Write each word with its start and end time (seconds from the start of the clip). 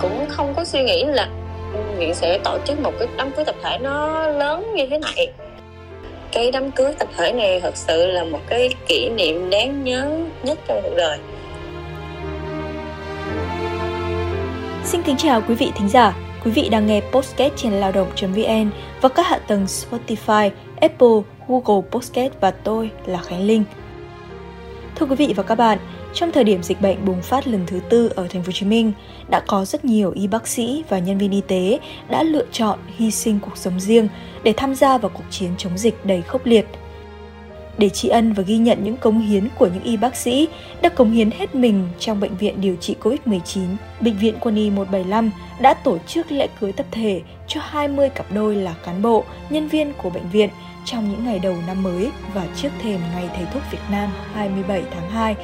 cũng 0.00 0.26
không 0.28 0.54
có 0.56 0.64
suy 0.64 0.82
nghĩ 0.82 1.04
là 1.04 1.28
viện 1.98 2.14
sẽ 2.14 2.38
tổ 2.44 2.58
chức 2.64 2.80
một 2.80 2.92
cái 2.98 3.08
đám 3.16 3.30
cưới 3.30 3.44
tập 3.44 3.54
thể 3.62 3.78
nó 3.78 4.26
lớn 4.26 4.74
như 4.74 4.86
thế 4.90 4.98
này 4.98 5.32
cái 6.32 6.50
đám 6.52 6.70
cưới 6.70 6.94
tập 6.98 7.08
thể 7.16 7.32
này 7.32 7.60
thật 7.60 7.76
sự 7.76 8.06
là 8.06 8.24
một 8.24 8.40
cái 8.46 8.74
kỷ 8.86 9.08
niệm 9.08 9.50
đáng 9.50 9.84
nhớ 9.84 10.10
nhất 10.42 10.58
trong 10.66 10.80
cuộc 10.82 10.94
đời 10.96 11.18
Xin 14.84 15.02
kính 15.02 15.16
chào 15.16 15.42
quý 15.48 15.54
vị 15.54 15.72
thính 15.76 15.88
giả. 15.88 16.16
Quý 16.44 16.50
vị 16.50 16.68
đang 16.68 16.86
nghe 16.86 17.00
podcast 17.12 17.52
trên 17.56 17.72
lao 17.72 17.92
động.vn 17.92 18.70
và 19.00 19.08
các 19.08 19.26
hạ 19.26 19.38
tầng 19.38 19.64
Spotify, 19.64 20.50
Apple, 20.80 21.18
Google 21.48 21.88
Podcast 21.90 22.32
và 22.40 22.50
tôi 22.50 22.90
là 23.06 23.18
Khánh 23.22 23.46
Linh. 23.46 23.64
Thưa 24.96 25.06
quý 25.06 25.16
vị 25.16 25.34
và 25.36 25.42
các 25.42 25.54
bạn, 25.54 25.78
trong 26.14 26.32
thời 26.32 26.44
điểm 26.44 26.62
dịch 26.62 26.80
bệnh 26.80 27.04
bùng 27.04 27.22
phát 27.22 27.46
lần 27.46 27.66
thứ 27.66 27.80
tư 27.90 28.12
ở 28.16 28.28
thành 28.28 28.42
phố 28.42 28.46
Hồ 28.46 28.52
Chí 28.52 28.66
Minh, 28.66 28.92
đã 29.28 29.40
có 29.46 29.64
rất 29.64 29.84
nhiều 29.84 30.10
y 30.10 30.26
bác 30.26 30.48
sĩ 30.48 30.84
và 30.88 30.98
nhân 30.98 31.18
viên 31.18 31.30
y 31.30 31.40
tế 31.40 31.78
đã 32.10 32.22
lựa 32.22 32.44
chọn 32.52 32.78
hy 32.96 33.10
sinh 33.10 33.38
cuộc 33.40 33.56
sống 33.56 33.80
riêng 33.80 34.08
để 34.42 34.54
tham 34.56 34.74
gia 34.74 34.98
vào 34.98 35.10
cuộc 35.14 35.24
chiến 35.30 35.50
chống 35.58 35.78
dịch 35.78 36.06
đầy 36.06 36.22
khốc 36.22 36.46
liệt. 36.46 36.66
Để 37.78 37.88
tri 37.88 38.08
ân 38.08 38.32
và 38.32 38.42
ghi 38.42 38.58
nhận 38.58 38.84
những 38.84 38.96
cống 38.96 39.20
hiến 39.20 39.48
của 39.58 39.66
những 39.66 39.82
y 39.82 39.96
bác 39.96 40.16
sĩ 40.16 40.48
đã 40.82 40.88
cống 40.88 41.10
hiến 41.10 41.30
hết 41.30 41.54
mình 41.54 41.88
trong 41.98 42.20
bệnh 42.20 42.36
viện 42.36 42.60
điều 42.60 42.76
trị 42.76 42.96
COVID-19, 43.02 43.66
Bệnh 44.00 44.18
viện 44.18 44.34
Quân 44.40 44.56
y 44.56 44.70
175 44.70 45.30
đã 45.60 45.74
tổ 45.74 45.98
chức 46.06 46.32
lễ 46.32 46.48
cưới 46.60 46.72
tập 46.72 46.86
thể 46.90 47.20
cho 47.48 47.60
20 47.64 48.08
cặp 48.08 48.26
đôi 48.32 48.56
là 48.56 48.74
cán 48.84 49.02
bộ, 49.02 49.24
nhân 49.50 49.68
viên 49.68 49.92
của 50.02 50.10
bệnh 50.10 50.30
viện 50.32 50.50
trong 50.84 51.10
những 51.10 51.24
ngày 51.24 51.38
đầu 51.38 51.56
năm 51.66 51.82
mới 51.82 52.10
và 52.34 52.46
trước 52.56 52.68
thềm 52.82 53.00
ngày 53.14 53.28
Thầy 53.36 53.44
thuốc 53.52 53.62
Việt 53.70 53.78
Nam 53.90 54.10
27 54.34 54.82
tháng 54.90 55.10
2 55.10 55.36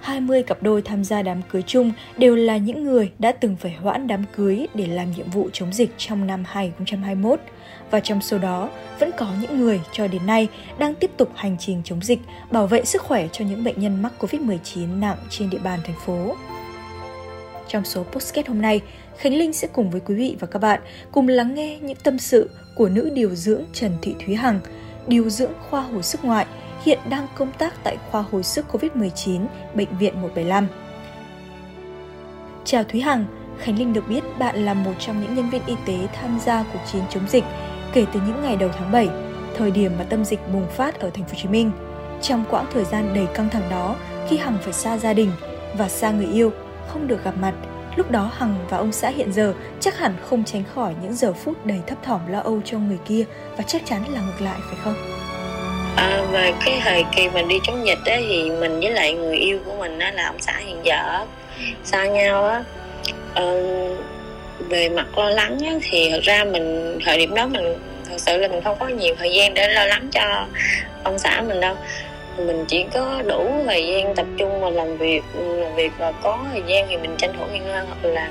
20 0.00 0.42
cặp 0.42 0.62
đôi 0.62 0.82
tham 0.82 1.04
gia 1.04 1.22
đám 1.22 1.42
cưới 1.52 1.62
chung 1.62 1.92
đều 2.16 2.36
là 2.36 2.56
những 2.56 2.84
người 2.84 3.12
đã 3.18 3.32
từng 3.32 3.56
phải 3.56 3.72
hoãn 3.72 4.06
đám 4.06 4.24
cưới 4.36 4.66
để 4.74 4.86
làm 4.86 5.12
nhiệm 5.16 5.30
vụ 5.30 5.48
chống 5.52 5.72
dịch 5.72 5.90
trong 5.98 6.26
năm 6.26 6.44
2021 6.46 7.40
và 7.90 8.00
trong 8.00 8.22
số 8.22 8.38
đó 8.38 8.70
vẫn 8.98 9.10
có 9.16 9.26
những 9.40 9.60
người 9.60 9.80
cho 9.92 10.06
đến 10.06 10.26
nay 10.26 10.48
đang 10.78 10.94
tiếp 10.94 11.10
tục 11.16 11.30
hành 11.34 11.56
trình 11.60 11.82
chống 11.84 12.02
dịch, 12.02 12.18
bảo 12.50 12.66
vệ 12.66 12.84
sức 12.84 13.02
khỏe 13.02 13.28
cho 13.32 13.44
những 13.44 13.64
bệnh 13.64 13.80
nhân 13.80 14.02
mắc 14.02 14.12
Covid-19 14.20 15.00
nặng 15.00 15.16
trên 15.30 15.50
địa 15.50 15.58
bàn 15.58 15.80
thành 15.84 15.96
phố. 16.06 16.36
Trong 17.68 17.84
số 17.84 18.02
podcast 18.02 18.46
hôm 18.46 18.62
nay, 18.62 18.80
Khánh 19.18 19.34
Linh 19.34 19.52
sẽ 19.52 19.68
cùng 19.72 19.90
với 19.90 20.00
quý 20.00 20.14
vị 20.14 20.36
và 20.40 20.46
các 20.46 20.58
bạn 20.58 20.80
cùng 21.12 21.28
lắng 21.28 21.54
nghe 21.54 21.78
những 21.78 21.98
tâm 22.04 22.18
sự 22.18 22.50
của 22.74 22.88
nữ 22.88 23.10
điều 23.14 23.34
dưỡng 23.34 23.64
Trần 23.72 23.92
Thị 24.02 24.14
Thúy 24.26 24.34
Hằng, 24.34 24.60
điều 25.06 25.30
dưỡng 25.30 25.52
khoa 25.70 25.80
hồi 25.80 26.02
sức 26.02 26.24
ngoại, 26.24 26.46
hiện 26.84 26.98
đang 27.10 27.26
công 27.34 27.52
tác 27.52 27.74
tại 27.84 27.98
khoa 28.10 28.24
hồi 28.30 28.42
sức 28.42 28.66
COVID-19, 28.72 29.46
Bệnh 29.74 29.98
viện 29.98 30.22
175. 30.22 30.66
Chào 32.64 32.84
Thúy 32.84 33.00
Hằng, 33.00 33.24
Khánh 33.58 33.78
Linh 33.78 33.92
được 33.92 34.08
biết 34.08 34.24
bạn 34.38 34.64
là 34.64 34.74
một 34.74 34.92
trong 34.98 35.20
những 35.20 35.34
nhân 35.34 35.50
viên 35.50 35.62
y 35.66 35.74
tế 35.86 35.98
tham 36.12 36.40
gia 36.44 36.64
cuộc 36.72 36.80
chiến 36.92 37.02
chống 37.10 37.28
dịch 37.28 37.44
kể 37.92 38.06
từ 38.12 38.20
những 38.26 38.42
ngày 38.42 38.56
đầu 38.56 38.70
tháng 38.78 38.92
7, 38.92 39.08
thời 39.56 39.70
điểm 39.70 39.92
mà 39.98 40.04
tâm 40.04 40.24
dịch 40.24 40.40
bùng 40.52 40.66
phát 40.70 41.00
ở 41.00 41.10
thành 41.10 41.24
phố 41.24 41.32
Hồ 41.32 41.38
Chí 41.42 41.48
Minh. 41.48 41.72
Trong 42.22 42.44
quãng 42.50 42.66
thời 42.72 42.84
gian 42.84 43.14
đầy 43.14 43.26
căng 43.34 43.48
thẳng 43.48 43.70
đó, 43.70 43.96
khi 44.28 44.36
Hằng 44.36 44.58
phải 44.62 44.72
xa 44.72 44.98
gia 44.98 45.12
đình 45.12 45.32
và 45.78 45.88
xa 45.88 46.10
người 46.10 46.26
yêu, 46.26 46.52
không 46.88 47.06
được 47.06 47.24
gặp 47.24 47.34
mặt, 47.40 47.54
lúc 47.96 48.10
đó 48.10 48.30
Hằng 48.34 48.54
và 48.68 48.76
ông 48.76 48.92
xã 48.92 49.08
hiện 49.08 49.32
giờ 49.32 49.54
chắc 49.80 49.98
hẳn 49.98 50.14
không 50.28 50.44
tránh 50.44 50.62
khỏi 50.74 50.94
những 51.02 51.14
giờ 51.14 51.32
phút 51.32 51.66
đầy 51.66 51.80
thấp 51.86 51.98
thỏm 52.02 52.20
lo 52.26 52.40
âu 52.40 52.60
cho 52.64 52.78
người 52.78 52.98
kia 53.04 53.24
và 53.56 53.62
chắc 53.62 53.82
chắn 53.86 54.02
là 54.08 54.20
ngược 54.20 54.40
lại 54.40 54.58
phải 54.68 54.78
không? 54.84 55.19
À, 55.96 56.22
và 56.30 56.52
cái 56.64 56.80
thời 56.84 57.04
kỳ 57.16 57.28
mình 57.28 57.48
đi 57.48 57.58
chống 57.66 57.86
dịch 57.86 57.98
á 58.04 58.16
thì 58.28 58.50
mình 58.50 58.80
với 58.80 58.90
lại 58.90 59.12
người 59.12 59.36
yêu 59.36 59.58
của 59.64 59.72
mình 59.78 59.98
á 59.98 60.12
là 60.14 60.26
ông 60.26 60.38
xã 60.40 60.52
hiện 60.66 60.76
giờ 60.82 61.26
xa 61.84 62.06
nhau 62.06 62.46
á. 62.46 62.62
Ờ, 63.34 63.62
về 64.58 64.88
mặt 64.88 65.18
lo 65.18 65.30
lắng 65.30 65.58
á, 65.64 65.72
thì 65.90 66.10
thật 66.10 66.20
ra 66.22 66.44
mình 66.44 66.98
thời 67.04 67.18
điểm 67.18 67.34
đó 67.34 67.46
mình 67.46 67.78
thật 68.08 68.16
sự 68.18 68.36
là 68.36 68.48
mình 68.48 68.60
không 68.64 68.76
có 68.78 68.88
nhiều 68.88 69.14
thời 69.18 69.30
gian 69.32 69.54
để 69.54 69.68
lo 69.68 69.84
lắng 69.86 70.08
cho 70.12 70.46
ông 71.04 71.18
xã 71.18 71.42
mình 71.48 71.60
đâu. 71.60 71.76
Mình 72.36 72.64
chỉ 72.68 72.84
có 72.94 73.22
đủ 73.26 73.50
thời 73.66 73.86
gian 73.86 74.14
tập 74.14 74.26
trung 74.38 74.60
vào 74.60 74.70
làm 74.70 74.96
việc 74.96 75.22
làm 75.34 75.74
việc 75.74 75.92
và 75.98 76.12
có 76.12 76.38
thời 76.52 76.62
gian 76.66 76.86
thì 76.88 76.96
mình 76.96 77.14
tranh 77.18 77.32
thủ 77.38 77.44
nghỉ 77.52 77.58
ngơi 77.58 77.84
hoặc 77.86 78.08
là 78.10 78.28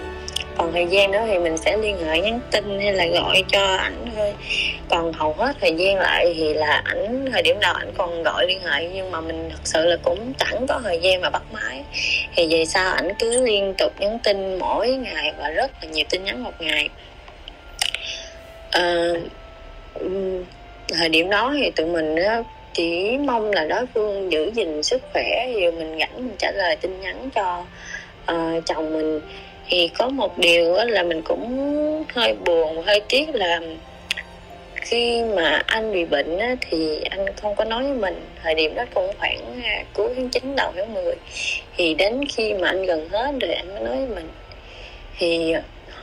còn 0.59 0.73
thời 0.73 0.85
gian 0.85 1.11
đó 1.11 1.19
thì 1.27 1.39
mình 1.39 1.57
sẽ 1.57 1.77
liên 1.77 1.97
hệ 2.05 2.21
nhắn 2.21 2.39
tin 2.51 2.79
hay 2.79 2.93
là 2.93 3.05
gọi 3.05 3.43
cho 3.47 3.75
ảnh 3.75 4.05
thôi. 4.15 4.33
Còn 4.89 5.13
hầu 5.13 5.33
hết 5.33 5.55
thời 5.61 5.73
gian 5.73 5.97
lại 5.97 6.33
thì 6.37 6.53
là 6.53 6.81
ảnh 6.85 7.25
thời 7.31 7.41
điểm 7.41 7.59
nào 7.59 7.73
ảnh 7.73 7.91
còn 7.97 8.23
gọi 8.23 8.45
liên 8.47 8.61
hệ 8.63 8.89
nhưng 8.93 9.11
mà 9.11 9.21
mình 9.21 9.49
thật 9.51 9.59
sự 9.63 9.85
là 9.85 9.97
cũng 10.03 10.33
chẳng 10.39 10.67
có 10.67 10.81
thời 10.83 10.99
gian 10.99 11.21
mà 11.21 11.29
bắt 11.29 11.41
máy. 11.51 11.83
Thì 12.35 12.47
về 12.47 12.65
sau 12.65 12.91
ảnh 12.91 13.09
cứ 13.19 13.45
liên 13.45 13.73
tục 13.77 13.93
nhắn 13.99 14.19
tin 14.23 14.59
mỗi 14.59 14.89
ngày 14.89 15.33
và 15.39 15.49
rất 15.49 15.71
là 15.81 15.89
nhiều 15.89 16.05
tin 16.09 16.23
nhắn 16.23 16.43
một 16.43 16.53
ngày. 16.59 16.89
À, 18.71 19.13
thời 20.89 21.09
điểm 21.09 21.29
đó 21.29 21.53
thì 21.59 21.71
tụi 21.71 21.87
mình 21.87 22.15
chỉ 22.73 23.17
mong 23.17 23.51
là 23.51 23.65
đối 23.65 23.85
phương 23.93 24.31
giữ 24.31 24.51
gìn 24.55 24.83
sức 24.83 25.01
khỏe 25.13 25.47
rồi 25.61 25.71
mình 25.71 25.99
rảnh 25.99 26.15
mình 26.15 26.35
trả 26.37 26.51
lời 26.51 26.75
tin 26.75 27.01
nhắn 27.01 27.29
cho 27.35 27.63
uh, 28.31 28.65
chồng 28.65 28.93
mình 28.93 29.21
thì 29.69 29.87
có 29.97 30.09
một 30.09 30.37
điều 30.37 30.73
là 30.73 31.03
mình 31.03 31.21
cũng 31.21 32.03
hơi 32.15 32.33
buồn 32.45 32.83
hơi 32.85 33.01
tiếc 33.09 33.35
là 33.35 33.59
khi 34.81 35.23
mà 35.23 35.61
anh 35.65 35.93
bị 35.93 36.05
bệnh 36.05 36.37
á, 36.37 36.55
thì 36.61 37.01
anh 37.09 37.25
không 37.41 37.55
có 37.55 37.63
nói 37.63 37.83
với 37.83 37.93
mình. 37.93 38.21
Thời 38.43 38.55
điểm 38.55 38.75
đó 38.75 38.85
cũng 38.93 39.11
khoảng 39.19 39.61
à, 39.63 39.83
cuối 39.93 40.13
tháng 40.15 40.29
9 40.29 40.55
đầu 40.55 40.71
tháng 40.75 40.93
10 40.93 41.15
thì 41.77 41.93
đến 41.93 42.25
khi 42.29 42.53
mà 42.53 42.67
anh 42.67 42.85
gần 42.85 43.09
hết 43.09 43.31
rồi 43.41 43.53
anh 43.53 43.73
mới 43.73 43.83
nói 43.83 43.97
với 43.97 44.15
mình. 44.15 44.29
Thì 45.17 45.53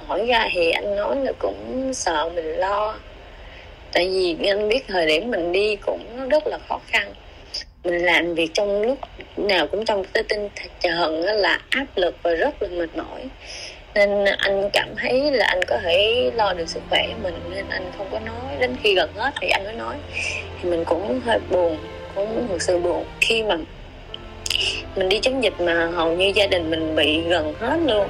hỏi 0.07 0.27
ra 0.27 0.49
thì 0.53 0.71
anh 0.71 0.97
nói 0.97 1.17
là 1.17 1.33
cũng 1.39 1.95
sợ 1.95 2.31
mình 2.35 2.45
lo. 2.45 2.95
Tại 3.93 4.09
vì 4.09 4.49
anh 4.49 4.69
biết 4.69 4.85
thời 4.89 5.07
điểm 5.07 5.31
mình 5.31 5.53
đi 5.53 5.77
cũng 5.77 6.29
rất 6.29 6.47
là 6.47 6.59
khó 6.69 6.81
khăn 6.87 7.13
mình 7.87 8.05
làm 8.05 8.35
việc 8.35 8.51
trong 8.55 8.83
lúc 8.83 8.99
nào 9.37 9.67
cũng 9.67 9.85
trong 9.85 10.05
cái 10.05 10.23
tinh 10.23 10.49
thần 10.83 11.23
là 11.23 11.61
áp 11.71 11.87
lực 11.97 12.17
và 12.23 12.31
rất 12.31 12.63
là 12.63 12.69
mệt 12.69 12.97
mỏi. 12.97 13.29
Nên 13.95 14.25
anh 14.25 14.71
cảm 14.73 14.89
thấy 14.97 15.33
là 15.33 15.47
anh 15.47 15.61
có 15.65 15.79
thể 15.83 16.31
lo 16.35 16.53
được 16.53 16.69
sức 16.69 16.83
khỏe 16.91 17.07
mình, 17.23 17.35
nên 17.51 17.65
anh 17.69 17.93
không 17.99 18.07
có 18.13 18.19
nói. 18.19 18.57
Đến 18.61 18.77
khi 18.83 18.95
gần 18.95 19.11
hết 19.17 19.31
thì 19.41 19.49
anh 19.49 19.65
mới 19.65 19.75
nói. 19.75 19.97
Thì 20.63 20.71
mình 20.71 20.85
cũng 20.85 21.21
hơi 21.27 21.39
buồn, 21.51 21.79
cũng 22.15 22.47
thực 22.49 22.63
sự 22.63 22.79
buồn. 22.79 23.05
Khi 23.21 23.43
mà 23.43 23.57
mình 24.97 25.09
đi 25.09 25.19
chống 25.23 25.45
dịch 25.45 25.61
mà 25.61 25.87
hầu 25.87 26.13
như 26.13 26.33
gia 26.35 26.47
đình 26.47 26.71
mình 26.71 26.97
bị 26.97 27.21
gần 27.29 27.55
hết 27.61 27.79
luôn. 27.87 28.09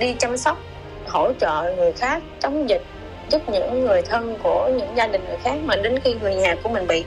Đi 0.00 0.14
chăm 0.18 0.36
sóc, 0.36 0.58
hỗ 1.06 1.32
trợ 1.40 1.74
người 1.76 1.92
khác, 1.92 2.22
chống 2.40 2.68
dịch, 2.68 2.82
giúp 3.30 3.42
những 3.48 3.84
người 3.84 4.02
thân 4.02 4.36
của 4.42 4.70
những 4.78 4.88
gia 4.96 5.06
đình 5.06 5.20
người 5.28 5.38
khác 5.44 5.54
mà 5.64 5.76
đến 5.76 5.98
khi 6.04 6.14
người 6.22 6.34
nhà 6.34 6.54
của 6.62 6.68
mình 6.68 6.86
bị 6.86 7.04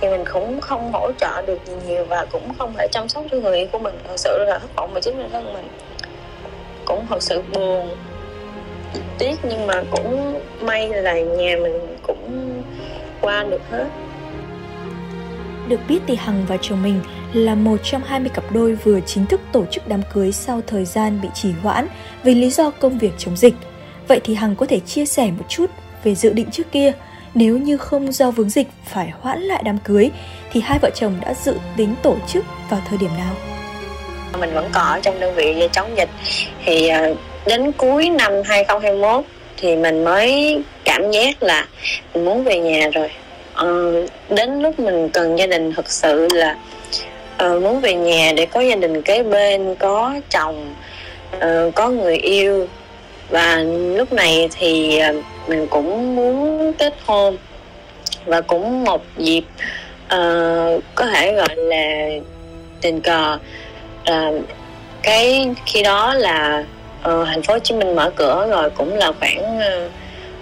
thì 0.00 0.08
mình 0.08 0.24
cũng 0.32 0.60
không 0.60 0.92
hỗ 0.92 1.12
trợ 1.12 1.42
được 1.46 1.58
gì 1.66 1.72
nhiều 1.86 2.04
và 2.04 2.26
cũng 2.32 2.54
không 2.58 2.74
thể 2.78 2.88
chăm 2.92 3.08
sóc 3.08 3.24
cho 3.30 3.36
người 3.36 3.58
yêu 3.58 3.66
của 3.72 3.78
mình. 3.78 3.94
Thật 4.08 4.16
sự 4.16 4.44
là 4.46 4.58
thất 4.58 4.76
vọng 4.76 4.92
về 4.94 5.00
chính 5.00 5.18
bản 5.18 5.30
thân 5.30 5.52
mình. 5.52 5.68
Cũng 6.84 7.06
thật 7.08 7.22
sự 7.22 7.42
buồn. 7.52 7.96
Tiếc 9.18 9.34
nhưng 9.42 9.66
mà 9.66 9.82
cũng 9.90 10.40
may 10.60 10.88
là 10.88 11.20
nhà 11.20 11.56
mình 11.62 11.96
cũng 12.02 12.62
qua 13.20 13.44
được 13.44 13.62
hết. 13.70 13.86
Được 15.68 15.80
biết 15.88 15.98
thì 16.06 16.16
Hằng 16.16 16.44
và 16.48 16.56
chồng 16.60 16.82
mình 16.82 17.00
là 17.32 17.54
một 17.54 17.76
trong 17.82 18.02
20 18.02 18.30
cặp 18.34 18.44
đôi 18.52 18.74
vừa 18.74 19.00
chính 19.00 19.26
thức 19.26 19.40
tổ 19.52 19.64
chức 19.70 19.88
đám 19.88 20.02
cưới 20.14 20.32
sau 20.32 20.60
thời 20.66 20.84
gian 20.84 21.20
bị 21.22 21.28
trì 21.34 21.52
hoãn 21.62 21.86
vì 22.22 22.34
lý 22.34 22.50
do 22.50 22.70
công 22.70 22.98
việc 22.98 23.12
chống 23.18 23.36
dịch. 23.36 23.54
Vậy 24.08 24.20
thì 24.24 24.34
Hằng 24.34 24.56
có 24.56 24.66
thể 24.66 24.80
chia 24.80 25.06
sẻ 25.06 25.30
một 25.38 25.44
chút 25.48 25.70
về 26.04 26.14
dự 26.14 26.32
định 26.32 26.50
trước 26.50 26.72
kia? 26.72 26.92
Nếu 27.34 27.58
như 27.58 27.76
không 27.76 28.12
do 28.12 28.30
vướng 28.30 28.50
dịch 28.50 28.66
phải 28.84 29.10
hoãn 29.20 29.40
lại 29.40 29.62
đám 29.64 29.78
cưới 29.78 30.10
thì 30.52 30.60
hai 30.60 30.78
vợ 30.82 30.90
chồng 30.94 31.14
đã 31.20 31.34
dự 31.34 31.54
tính 31.76 31.94
tổ 32.02 32.16
chức 32.28 32.44
vào 32.70 32.80
thời 32.88 32.98
điểm 32.98 33.10
nào? 33.18 33.34
Mình 34.40 34.54
vẫn 34.54 34.68
còn 34.72 34.86
ở 34.86 35.00
trong 35.02 35.20
đơn 35.20 35.34
vị 35.34 35.68
chống 35.72 35.96
dịch 35.96 36.08
thì 36.64 36.88
à, 36.88 37.08
đến 37.46 37.72
cuối 37.72 38.10
năm 38.10 38.32
2021 38.44 39.24
thì 39.56 39.76
mình 39.76 40.04
mới 40.04 40.58
cảm 40.84 41.10
giác 41.10 41.42
là 41.42 41.66
mình 42.14 42.24
muốn 42.24 42.44
về 42.44 42.58
nhà 42.58 42.88
rồi 42.88 43.10
ờ, 43.54 43.92
đến 44.28 44.62
lúc 44.62 44.80
mình 44.80 45.08
cần 45.08 45.38
gia 45.38 45.46
đình 45.46 45.72
thực 45.72 45.90
sự 45.90 46.28
là 46.32 46.56
uh, 47.44 47.62
muốn 47.62 47.80
về 47.80 47.94
nhà 47.94 48.32
để 48.36 48.46
có 48.46 48.60
gia 48.60 48.76
đình 48.76 49.02
kế 49.02 49.22
bên 49.22 49.74
có 49.74 50.14
chồng 50.30 50.74
uh, 51.36 51.74
có 51.74 51.88
người 51.88 52.16
yêu 52.16 52.68
và 53.30 53.56
lúc 53.96 54.12
này 54.12 54.48
thì 54.58 54.98
ờ, 54.98 55.14
mình 55.48 55.66
cũng 55.70 56.16
muốn 56.16 56.72
kết 56.78 56.94
hôn. 57.06 57.36
Và 58.24 58.40
cũng 58.40 58.84
một 58.84 59.02
dịp 59.16 59.42
uh, 60.04 60.82
có 60.94 61.06
thể 61.06 61.34
gọi 61.34 61.56
là 61.56 62.08
tình 62.80 63.00
cờ. 63.00 63.38
Uh, 64.10 64.42
cái 65.02 65.54
khi 65.66 65.82
đó 65.82 66.14
là 66.14 66.64
uh, 67.00 67.26
thành 67.26 67.42
phố 67.42 67.52
Hồ 67.52 67.58
Chí 67.58 67.74
Minh 67.74 67.96
mở 67.96 68.10
cửa 68.16 68.46
rồi 68.50 68.70
cũng 68.70 68.94
là 68.94 69.12
khoảng 69.20 69.58
uh, 69.58 69.90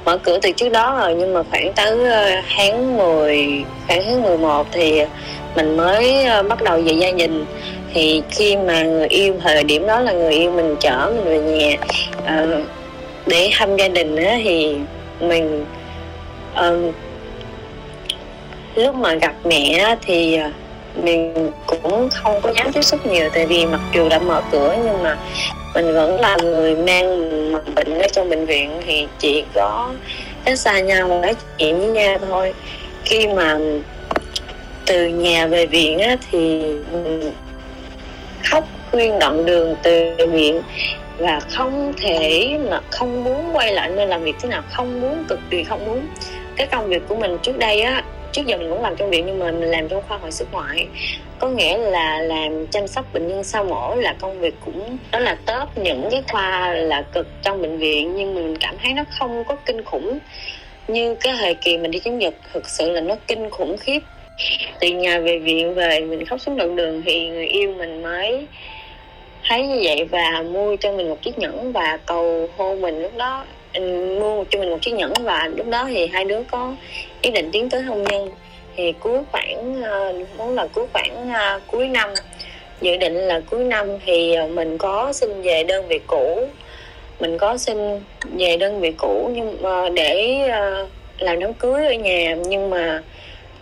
mở 0.04 0.18
cửa 0.18 0.38
từ 0.42 0.52
trước 0.52 0.68
đó 0.68 0.98
rồi. 1.00 1.14
Nhưng 1.14 1.34
mà 1.34 1.42
khoảng 1.50 1.72
tới 1.72 1.94
uh, 1.94 2.44
tháng 2.56 2.96
10 2.96 3.64
khoảng 3.86 4.02
tháng 4.04 4.22
11 4.22 4.66
thì 4.72 5.02
mình 5.56 5.76
mới 5.76 6.26
uh, 6.40 6.48
bắt 6.48 6.62
đầu 6.62 6.80
về 6.80 6.92
gia 6.92 7.10
đình. 7.10 7.44
Thì 7.94 8.22
khi 8.30 8.56
mà 8.56 8.82
người 8.82 9.08
yêu 9.08 9.34
thời 9.42 9.64
điểm 9.64 9.86
đó 9.86 10.00
là 10.00 10.12
người 10.12 10.32
yêu 10.32 10.50
mình 10.50 10.76
chở 10.80 11.12
mình 11.16 11.24
về 11.24 11.38
nhà. 11.38 11.76
Uh, 12.44 12.75
để 13.26 13.50
thăm 13.58 13.76
gia 13.76 13.88
đình 13.88 14.16
á, 14.16 14.38
thì 14.44 14.76
mình 15.20 15.64
um, 16.56 16.92
lúc 18.74 18.94
mà 18.94 19.14
gặp 19.14 19.34
mẹ 19.44 19.96
thì 20.06 20.36
ờ, 20.36 20.50
mình 21.02 21.50
cũng 21.66 22.08
không 22.10 22.40
có 22.42 22.52
dám 22.56 22.72
tiếp 22.72 22.82
xúc 22.82 23.06
nhiều 23.06 23.28
tại 23.34 23.46
vì 23.46 23.66
mặc 23.66 23.80
dù 23.94 24.08
đã 24.08 24.18
mở 24.18 24.42
cửa 24.52 24.76
nhưng 24.84 25.02
mà 25.02 25.16
mình 25.74 25.94
vẫn 25.94 26.20
là 26.20 26.36
người 26.42 26.76
mang 26.76 27.52
mầm 27.52 27.74
bệnh 27.74 27.98
ở 27.98 28.08
trong 28.12 28.30
bệnh 28.30 28.46
viện 28.46 28.70
thì 28.86 29.06
chỉ 29.18 29.44
có 29.54 29.92
cách 30.44 30.58
xa 30.58 30.80
nhau 30.80 31.08
nói 31.08 31.34
chuyện 31.58 31.78
với 31.78 31.88
nhau 31.88 32.18
thôi. 32.28 32.54
Khi 33.04 33.28
mà 33.28 33.58
từ 34.86 35.06
nhà 35.06 35.46
về 35.46 35.66
viện 35.66 35.98
á, 35.98 36.16
thì 36.30 36.62
khóc 38.44 38.64
khuyên 38.90 39.18
đoạn 39.18 39.44
đường 39.44 39.74
từ 39.82 40.16
viện 40.30 40.62
và 41.18 41.40
không 41.40 41.92
thể 41.96 42.58
mà 42.70 42.80
không 42.90 43.24
muốn 43.24 43.56
quay 43.56 43.72
lại 43.72 43.90
nơi 43.90 44.06
làm 44.06 44.22
việc 44.22 44.36
thế 44.42 44.48
nào, 44.48 44.62
không 44.72 45.00
muốn 45.00 45.24
cực 45.28 45.40
kỳ 45.50 45.64
không 45.64 45.84
muốn. 45.86 46.06
Cái 46.56 46.66
công 46.66 46.86
việc 46.86 47.02
của 47.08 47.16
mình 47.16 47.38
trước 47.42 47.58
đây 47.58 47.80
á, 47.80 48.04
trước 48.32 48.46
giờ 48.46 48.56
mình 48.56 48.70
cũng 48.70 48.82
làm 48.82 48.96
trong 48.96 49.10
viện 49.10 49.26
nhưng 49.26 49.38
mà 49.38 49.52
mình 49.52 49.70
làm 49.70 49.88
trong 49.88 50.02
khoa 50.08 50.18
hồi 50.18 50.32
sức 50.32 50.48
ngoại. 50.52 50.86
Có 51.38 51.48
nghĩa 51.48 51.78
là 51.78 52.18
làm 52.18 52.66
chăm 52.66 52.86
sóc 52.86 53.04
bệnh 53.12 53.28
nhân 53.28 53.44
sau 53.44 53.64
mổ 53.64 53.94
là 53.94 54.14
công 54.20 54.40
việc 54.40 54.54
cũng, 54.64 54.98
đó 55.12 55.18
là 55.18 55.36
top 55.46 55.78
những 55.78 56.08
cái 56.10 56.22
khoa 56.32 56.72
là 56.72 57.02
cực 57.02 57.26
trong 57.42 57.62
bệnh 57.62 57.78
viện 57.78 58.16
nhưng 58.16 58.34
mình 58.34 58.56
cảm 58.60 58.74
thấy 58.82 58.92
nó 58.92 59.04
không 59.18 59.44
có 59.44 59.56
kinh 59.66 59.84
khủng 59.84 60.18
như 60.88 61.14
cái 61.14 61.34
thời 61.38 61.54
kỳ 61.54 61.78
mình 61.78 61.90
đi 61.90 61.98
chống 61.98 62.18
nhật 62.18 62.34
thực 62.52 62.68
sự 62.68 62.90
là 62.90 63.00
nó 63.00 63.14
kinh 63.26 63.50
khủng 63.50 63.76
khiếp. 63.80 64.00
Từ 64.80 64.88
nhà 64.88 65.18
về 65.18 65.38
viện 65.38 65.74
về, 65.74 66.00
mình 66.00 66.24
khóc 66.24 66.40
xuống 66.40 66.56
đoạn 66.56 66.76
đường 66.76 67.02
thì 67.06 67.28
người 67.28 67.46
yêu 67.46 67.74
mình 67.78 68.02
mới 68.02 68.46
thấy 69.48 69.66
như 69.66 69.80
vậy 69.84 70.04
và 70.04 70.42
mua 70.50 70.76
cho 70.76 70.92
mình 70.92 71.08
một 71.08 71.22
chiếc 71.22 71.38
nhẫn 71.38 71.72
và 71.72 71.98
cầu 72.06 72.48
hôn 72.56 72.80
mình 72.80 73.02
lúc 73.02 73.16
đó. 73.16 73.44
Ừ, 73.74 74.16
mua 74.20 74.44
cho 74.50 74.58
mình 74.58 74.70
một 74.70 74.78
chiếc 74.82 74.94
nhẫn 74.94 75.12
và 75.22 75.50
lúc 75.56 75.66
đó 75.66 75.84
thì 75.88 76.06
hai 76.06 76.24
đứa 76.24 76.42
có 76.50 76.74
ý 77.22 77.30
định 77.30 77.50
tiến 77.52 77.70
tới 77.70 77.82
hôn 77.82 78.04
nhân. 78.04 78.30
Thì 78.76 78.92
cuối 78.92 79.18
khoảng 79.32 79.82
ờ, 79.82 80.12
muốn 80.38 80.54
là 80.54 80.66
cuối 80.66 80.86
khoảng 80.92 81.32
ờ, 81.34 81.60
cuối 81.66 81.88
năm, 81.88 82.10
dự 82.80 82.96
định 82.96 83.14
là 83.14 83.40
cuối 83.50 83.64
năm 83.64 83.88
thì 84.06 84.34
ờ, 84.34 84.46
mình 84.46 84.78
có 84.78 85.12
xin 85.12 85.42
về 85.42 85.64
đơn 85.64 85.88
vị 85.88 86.00
cũ. 86.06 86.48
Mình 87.20 87.38
có 87.38 87.56
xin 87.56 88.00
về 88.38 88.56
đơn 88.56 88.80
vị 88.80 88.92
cũ 88.98 89.30
nhưng 89.34 89.62
mà 89.62 89.88
để 89.88 90.40
làm 91.18 91.40
đám 91.40 91.54
cưới 91.54 91.86
ở 91.86 91.94
nhà. 91.94 92.36
Nhưng 92.46 92.70
mà 92.70 93.02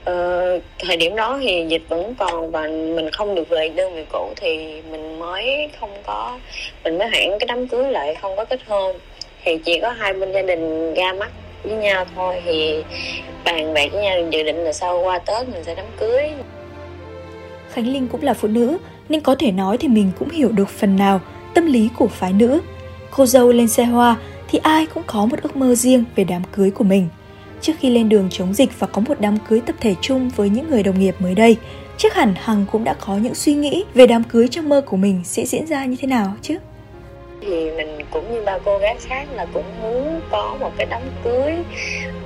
Ờ, 0.04 0.58
thời 0.78 0.96
điểm 0.96 1.16
đó 1.16 1.38
thì 1.42 1.66
dịch 1.68 1.82
vẫn 1.88 2.14
còn 2.18 2.50
và 2.50 2.62
mình 2.66 3.10
không 3.10 3.34
được 3.34 3.48
về 3.48 3.68
đơn 3.68 3.94
vị 3.94 4.04
cũ 4.12 4.32
thì 4.36 4.82
mình 4.90 5.18
mới 5.18 5.68
không 5.80 5.90
có 6.06 6.38
mình 6.84 6.98
mới 6.98 7.08
hẹn 7.12 7.30
cái 7.38 7.46
đám 7.46 7.68
cưới 7.68 7.92
lại 7.92 8.14
không 8.14 8.36
có 8.36 8.44
kết 8.44 8.60
hôn 8.66 8.96
thì 9.44 9.58
chỉ 9.64 9.80
có 9.80 9.90
hai 9.90 10.12
bên 10.12 10.32
gia 10.32 10.42
đình 10.42 10.94
ra 10.94 11.12
mắt 11.12 11.30
với 11.62 11.76
nhau 11.76 12.04
thôi 12.16 12.42
thì 12.44 12.82
bàn 13.44 13.74
bạc 13.74 13.88
với 13.92 14.02
nhau 14.02 14.16
dự 14.30 14.42
định 14.42 14.56
là 14.56 14.72
sau 14.72 15.02
qua 15.02 15.18
tết 15.18 15.48
mình 15.48 15.64
sẽ 15.64 15.74
đám 15.74 15.86
cưới 15.96 16.30
Khánh 17.72 17.92
Linh 17.92 18.08
cũng 18.08 18.22
là 18.22 18.34
phụ 18.34 18.48
nữ 18.48 18.78
nên 19.08 19.20
có 19.20 19.34
thể 19.38 19.52
nói 19.52 19.78
thì 19.78 19.88
mình 19.88 20.10
cũng 20.18 20.30
hiểu 20.30 20.48
được 20.48 20.68
phần 20.68 20.96
nào 20.96 21.20
tâm 21.54 21.66
lý 21.66 21.88
của 21.96 22.08
phái 22.08 22.32
nữ. 22.32 22.60
Cô 23.10 23.26
dâu 23.26 23.52
lên 23.52 23.68
xe 23.68 23.84
hoa 23.84 24.16
thì 24.48 24.58
ai 24.62 24.86
cũng 24.86 25.02
có 25.06 25.26
một 25.26 25.36
ước 25.42 25.56
mơ 25.56 25.74
riêng 25.74 26.04
về 26.16 26.24
đám 26.24 26.42
cưới 26.52 26.70
của 26.70 26.84
mình. 26.84 27.08
Trước 27.64 27.72
khi 27.78 27.90
lên 27.90 28.08
đường 28.08 28.28
chống 28.30 28.54
dịch 28.54 28.78
và 28.78 28.86
có 28.86 29.02
một 29.08 29.14
đám 29.20 29.38
cưới 29.48 29.60
tập 29.66 29.76
thể 29.80 29.94
chung 30.00 30.30
với 30.36 30.48
những 30.48 30.70
người 30.70 30.82
đồng 30.82 31.00
nghiệp 31.00 31.14
mới 31.18 31.34
đây, 31.34 31.56
chắc 31.96 32.14
hẳn 32.14 32.34
Hằng 32.36 32.64
cũng 32.72 32.84
đã 32.84 32.94
có 33.00 33.16
những 33.16 33.34
suy 33.34 33.54
nghĩ 33.54 33.84
về 33.94 34.06
đám 34.06 34.24
cưới 34.24 34.48
trong 34.48 34.68
mơ 34.68 34.80
của 34.80 34.96
mình 34.96 35.20
sẽ 35.24 35.44
diễn 35.46 35.66
ra 35.66 35.84
như 35.84 35.96
thế 36.00 36.08
nào 36.08 36.34
chứ? 36.42 36.58
thì 37.40 37.70
mình 37.70 37.98
cũng 38.10 38.34
như 38.34 38.42
ba 38.42 38.58
cô 38.64 38.78
gái 38.78 38.96
khác 39.00 39.28
là 39.32 39.46
cũng 39.54 39.64
muốn 39.82 40.20
có 40.30 40.56
một 40.60 40.72
cái 40.76 40.86
đám 40.90 41.02
cưới 41.24 41.52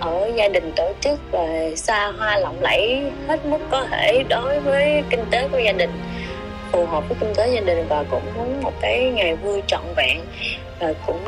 ở 0.01 0.31
gia 0.37 0.49
đình 0.49 0.73
tổ 0.77 0.93
chức 1.01 1.21
và 1.31 1.71
xa 1.77 2.13
hoa 2.19 2.39
lộng 2.39 2.57
lẫy 2.61 3.03
hết 3.29 3.47
mức 3.47 3.59
có 3.71 3.87
thể 3.91 4.25
đối 4.29 4.61
với 4.61 5.03
kinh 5.11 5.25
tế 5.31 5.49
của 5.49 5.59
gia 5.59 5.73
đình 5.73 5.91
phù 6.73 6.87
hợp 6.87 7.09
với 7.09 7.19
kinh 7.21 7.35
tế 7.35 7.51
gia 7.55 7.61
đình 7.61 7.87
và 7.89 8.05
cũng 8.11 8.23
muốn 8.37 8.63
một 8.63 8.73
cái 8.81 9.11
ngày 9.15 9.37
vui 9.37 9.63
trọn 9.67 9.83
vẹn 9.97 10.21
và 10.79 10.93
cũng 11.07 11.25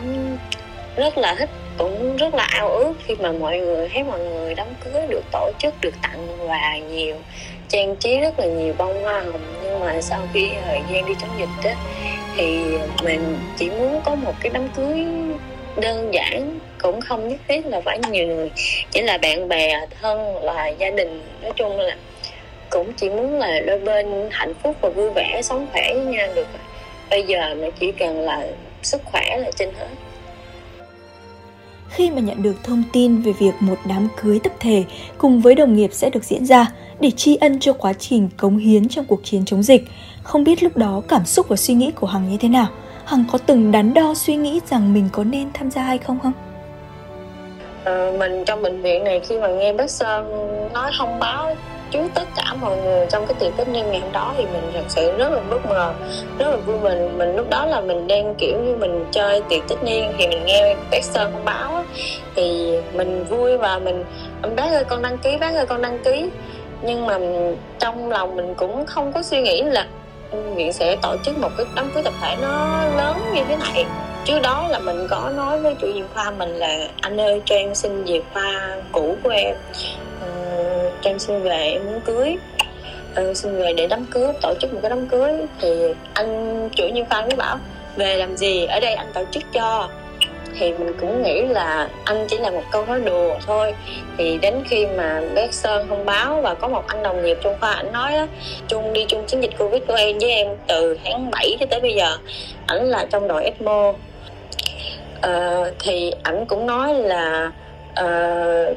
rất 0.96 1.18
là 1.18 1.34
thích 1.34 1.50
cũng 1.80 2.16
rất 2.16 2.34
là 2.34 2.42
ao 2.42 2.68
ước 2.68 2.92
khi 3.06 3.14
mà 3.14 3.32
mọi 3.32 3.58
người, 3.58 3.88
thấy 3.88 4.02
mọi 4.02 4.18
người 4.18 4.54
đám 4.54 4.66
cưới 4.84 5.06
được 5.08 5.22
tổ 5.32 5.50
chức, 5.58 5.74
được 5.80 5.94
tặng 6.02 6.48
quà 6.48 6.78
nhiều, 6.78 7.16
trang 7.68 7.96
trí 7.96 8.18
rất 8.18 8.38
là 8.38 8.46
nhiều 8.46 8.74
bông 8.78 9.02
hoa 9.02 9.20
hồng. 9.20 9.40
Nhưng 9.62 9.80
mà 9.80 10.00
sau 10.00 10.20
khi 10.32 10.48
thời 10.64 10.80
gian 10.92 11.06
đi 11.06 11.14
chống 11.20 11.30
dịch 11.38 11.70
á, 11.70 11.76
thì 12.36 12.58
mình 13.04 13.38
chỉ 13.58 13.70
muốn 13.70 14.00
có 14.04 14.14
một 14.14 14.32
cái 14.40 14.50
đám 14.54 14.68
cưới 14.68 15.06
đơn 15.76 16.14
giản, 16.14 16.58
cũng 16.82 17.00
không 17.00 17.28
nhất 17.28 17.40
thiết 17.48 17.66
là 17.66 17.80
phải 17.80 17.98
nhiều 18.10 18.26
người 18.26 18.50
chỉ 18.90 19.02
là 19.02 19.18
bạn 19.18 19.48
bè, 19.48 19.86
thân, 20.00 20.44
là 20.44 20.68
gia 20.68 20.90
đình. 20.90 21.22
Nói 21.42 21.52
chung 21.56 21.80
là 21.80 21.96
cũng 22.70 22.92
chỉ 22.92 23.08
muốn 23.08 23.38
là 23.38 23.60
đôi 23.60 23.78
bên 23.78 24.28
hạnh 24.30 24.54
phúc 24.62 24.76
và 24.80 24.88
vui 24.88 25.10
vẻ, 25.10 25.40
sống 25.42 25.66
khỏe 25.72 25.94
với 25.94 26.04
nhau 26.04 26.28
được. 26.34 26.46
Bây 27.10 27.22
giờ 27.22 27.54
mà 27.54 27.66
chỉ 27.80 27.92
cần 27.92 28.20
là 28.20 28.46
sức 28.82 29.00
khỏe 29.04 29.36
là 29.36 29.50
trên 29.56 29.68
hết 29.78 29.86
khi 31.90 32.10
mà 32.10 32.20
nhận 32.20 32.42
được 32.42 32.64
thông 32.64 32.82
tin 32.92 33.22
về 33.22 33.32
việc 33.32 33.52
một 33.60 33.78
đám 33.84 34.08
cưới 34.22 34.38
tập 34.42 34.52
thể 34.60 34.84
cùng 35.18 35.40
với 35.40 35.54
đồng 35.54 35.76
nghiệp 35.76 35.90
sẽ 35.92 36.10
được 36.10 36.24
diễn 36.24 36.46
ra 36.46 36.72
để 37.00 37.10
tri 37.10 37.36
ân 37.36 37.60
cho 37.60 37.72
quá 37.72 37.92
trình 37.92 38.28
cống 38.36 38.56
hiến 38.56 38.88
trong 38.88 39.04
cuộc 39.04 39.20
chiến 39.24 39.44
chống 39.44 39.62
dịch. 39.62 39.84
Không 40.22 40.44
biết 40.44 40.62
lúc 40.62 40.76
đó 40.76 41.02
cảm 41.08 41.24
xúc 41.24 41.48
và 41.48 41.56
suy 41.56 41.74
nghĩ 41.74 41.90
của 41.90 42.06
Hằng 42.06 42.30
như 42.30 42.36
thế 42.36 42.48
nào? 42.48 42.66
Hằng 43.04 43.24
có 43.32 43.38
từng 43.46 43.72
đắn 43.72 43.94
đo 43.94 44.14
suy 44.14 44.36
nghĩ 44.36 44.60
rằng 44.70 44.94
mình 44.94 45.08
có 45.12 45.24
nên 45.24 45.48
tham 45.54 45.70
gia 45.70 45.82
hay 45.82 45.98
không 45.98 46.18
không? 46.20 46.32
Ờ, 47.84 48.16
mình 48.18 48.44
trong 48.46 48.62
bệnh 48.62 48.82
viện 48.82 49.04
này 49.04 49.20
khi 49.20 49.38
mà 49.38 49.48
nghe 49.48 49.72
bác 49.72 49.90
Sơn 49.90 50.24
nói 50.72 50.90
thông 50.98 51.18
báo 51.18 51.56
trước 51.90 52.08
tất 52.14 52.28
cả 52.36 52.54
mọi 52.60 52.76
người 52.76 53.06
trong 53.10 53.26
cái 53.26 53.34
tiệc 53.38 53.56
tất 53.56 53.68
niên 53.68 53.90
ngày 53.90 54.00
hôm 54.00 54.12
đó 54.12 54.34
thì 54.36 54.44
mình 54.44 54.70
thật 54.74 54.84
sự 54.88 55.16
rất 55.18 55.32
là 55.32 55.40
bất 55.50 55.66
ngờ, 55.66 55.92
rất 56.38 56.50
là 56.50 56.56
vui 56.56 56.76
mình 56.78 57.18
mình 57.18 57.36
lúc 57.36 57.50
đó 57.50 57.66
là 57.66 57.80
mình 57.80 58.06
đang, 58.06 58.34
kiểu 58.34 58.58
như, 58.58 58.76
mình 58.76 59.04
chơi 59.10 59.42
tiệc 59.48 59.60
tất 59.68 59.82
niên 59.84 60.12
thì 60.18 60.26
mình 60.26 60.44
nghe 60.46 60.76
bác 60.90 61.04
sơn 61.04 61.32
thông 61.32 61.44
báo 61.44 61.84
thì 62.34 62.76
mình 62.92 63.24
vui 63.24 63.56
và 63.56 63.78
mình 63.78 64.04
bác 64.56 64.72
ơi, 64.72 64.84
con 64.88 65.02
đăng 65.02 65.18
ký, 65.18 65.36
bác 65.40 65.54
ơi, 65.54 65.66
con 65.66 65.82
đăng 65.82 65.98
ký. 66.04 66.28
Nhưng 66.82 67.06
mà 67.06 67.18
trong 67.78 68.10
lòng 68.10 68.36
mình 68.36 68.54
cũng 68.54 68.86
không 68.86 69.12
có 69.12 69.22
suy 69.22 69.40
nghĩ 69.40 69.62
là 69.62 69.86
viện 70.54 70.72
sẽ 70.72 70.96
tổ 71.02 71.16
chức 71.24 71.38
một 71.38 71.48
cái 71.56 71.66
đám 71.76 71.90
cưới 71.94 72.02
tập 72.02 72.12
thể 72.20 72.36
nó 72.42 72.82
lớn 72.96 73.16
như 73.34 73.42
thế 73.48 73.56
này. 73.56 73.86
Trước 74.24 74.38
đó 74.42 74.66
là 74.68 74.78
mình 74.78 75.06
có 75.10 75.30
nói 75.36 75.58
với 75.58 75.74
chủ 75.80 75.86
nhiệm 75.86 76.06
khoa 76.14 76.30
mình 76.30 76.54
là, 76.54 76.88
anh 77.00 77.20
ơi, 77.20 77.42
cho 77.44 77.56
em 77.56 77.74
xin 77.74 78.04
về 78.04 78.22
khoa 78.32 78.76
cũ 78.92 79.16
của 79.22 79.30
em 79.30 79.56
trang 81.02 81.18
xuân 81.18 81.36
em 81.36 81.42
xin 81.42 81.42
về 81.42 81.70
em 81.72 81.86
muốn 81.86 82.00
cưới. 82.00 82.36
Ừ, 83.14 83.34
xin 83.34 83.56
về 83.56 83.72
để 83.72 83.86
đám 83.86 84.04
cưới 84.04 84.32
tổ 84.42 84.54
chức 84.60 84.74
một 84.74 84.78
cái 84.82 84.90
đám 84.90 85.08
cưới. 85.08 85.32
Thì 85.60 85.68
anh 86.14 86.68
chủ 86.74 86.88
nhiệm 86.88 87.06
khoa 87.06 87.20
mới 87.20 87.36
bảo 87.36 87.58
về 87.96 88.16
làm 88.16 88.36
gì? 88.36 88.66
Ở 88.66 88.80
đây 88.80 88.94
anh 88.94 89.12
tổ 89.14 89.24
chức 89.30 89.42
cho. 89.52 89.88
Thì 90.58 90.72
mình 90.72 90.92
cũng 91.00 91.22
nghĩ 91.22 91.42
là 91.42 91.88
anh 92.04 92.26
chỉ 92.28 92.38
là 92.38 92.50
một 92.50 92.62
câu 92.72 92.86
nói 92.86 93.00
đùa 93.00 93.34
thôi. 93.46 93.74
Thì 94.18 94.38
đến 94.42 94.54
khi 94.68 94.86
mà 94.86 95.20
bác 95.34 95.54
sơn 95.54 95.86
thông 95.88 96.04
báo 96.04 96.40
và 96.40 96.54
có 96.54 96.68
một 96.68 96.86
anh 96.86 97.02
đồng 97.02 97.24
nghiệp 97.24 97.38
trong 97.42 97.56
khoa 97.60 97.72
ảnh 97.72 97.92
nói 97.92 98.14
á 98.14 98.26
chung 98.68 98.92
đi 98.92 99.04
chung 99.08 99.24
chiến 99.26 99.40
dịch 99.40 99.58
covid 99.58 99.82
của 99.88 99.94
em 99.94 100.18
với 100.18 100.30
em 100.30 100.48
từ 100.66 100.98
tháng 101.04 101.30
7 101.30 101.56
cho 101.60 101.66
tới 101.70 101.80
bây 101.80 101.94
giờ 101.94 102.16
ảnh 102.66 102.84
là 102.84 103.06
trong 103.10 103.28
đội 103.28 103.44
ecmo 103.44 103.88
uh, 103.88 103.96
ờ, 105.20 105.72
thì 105.78 106.12
ảnh 106.22 106.46
cũng 106.46 106.66
nói 106.66 106.94
là 106.94 107.52
uh, 108.00 108.76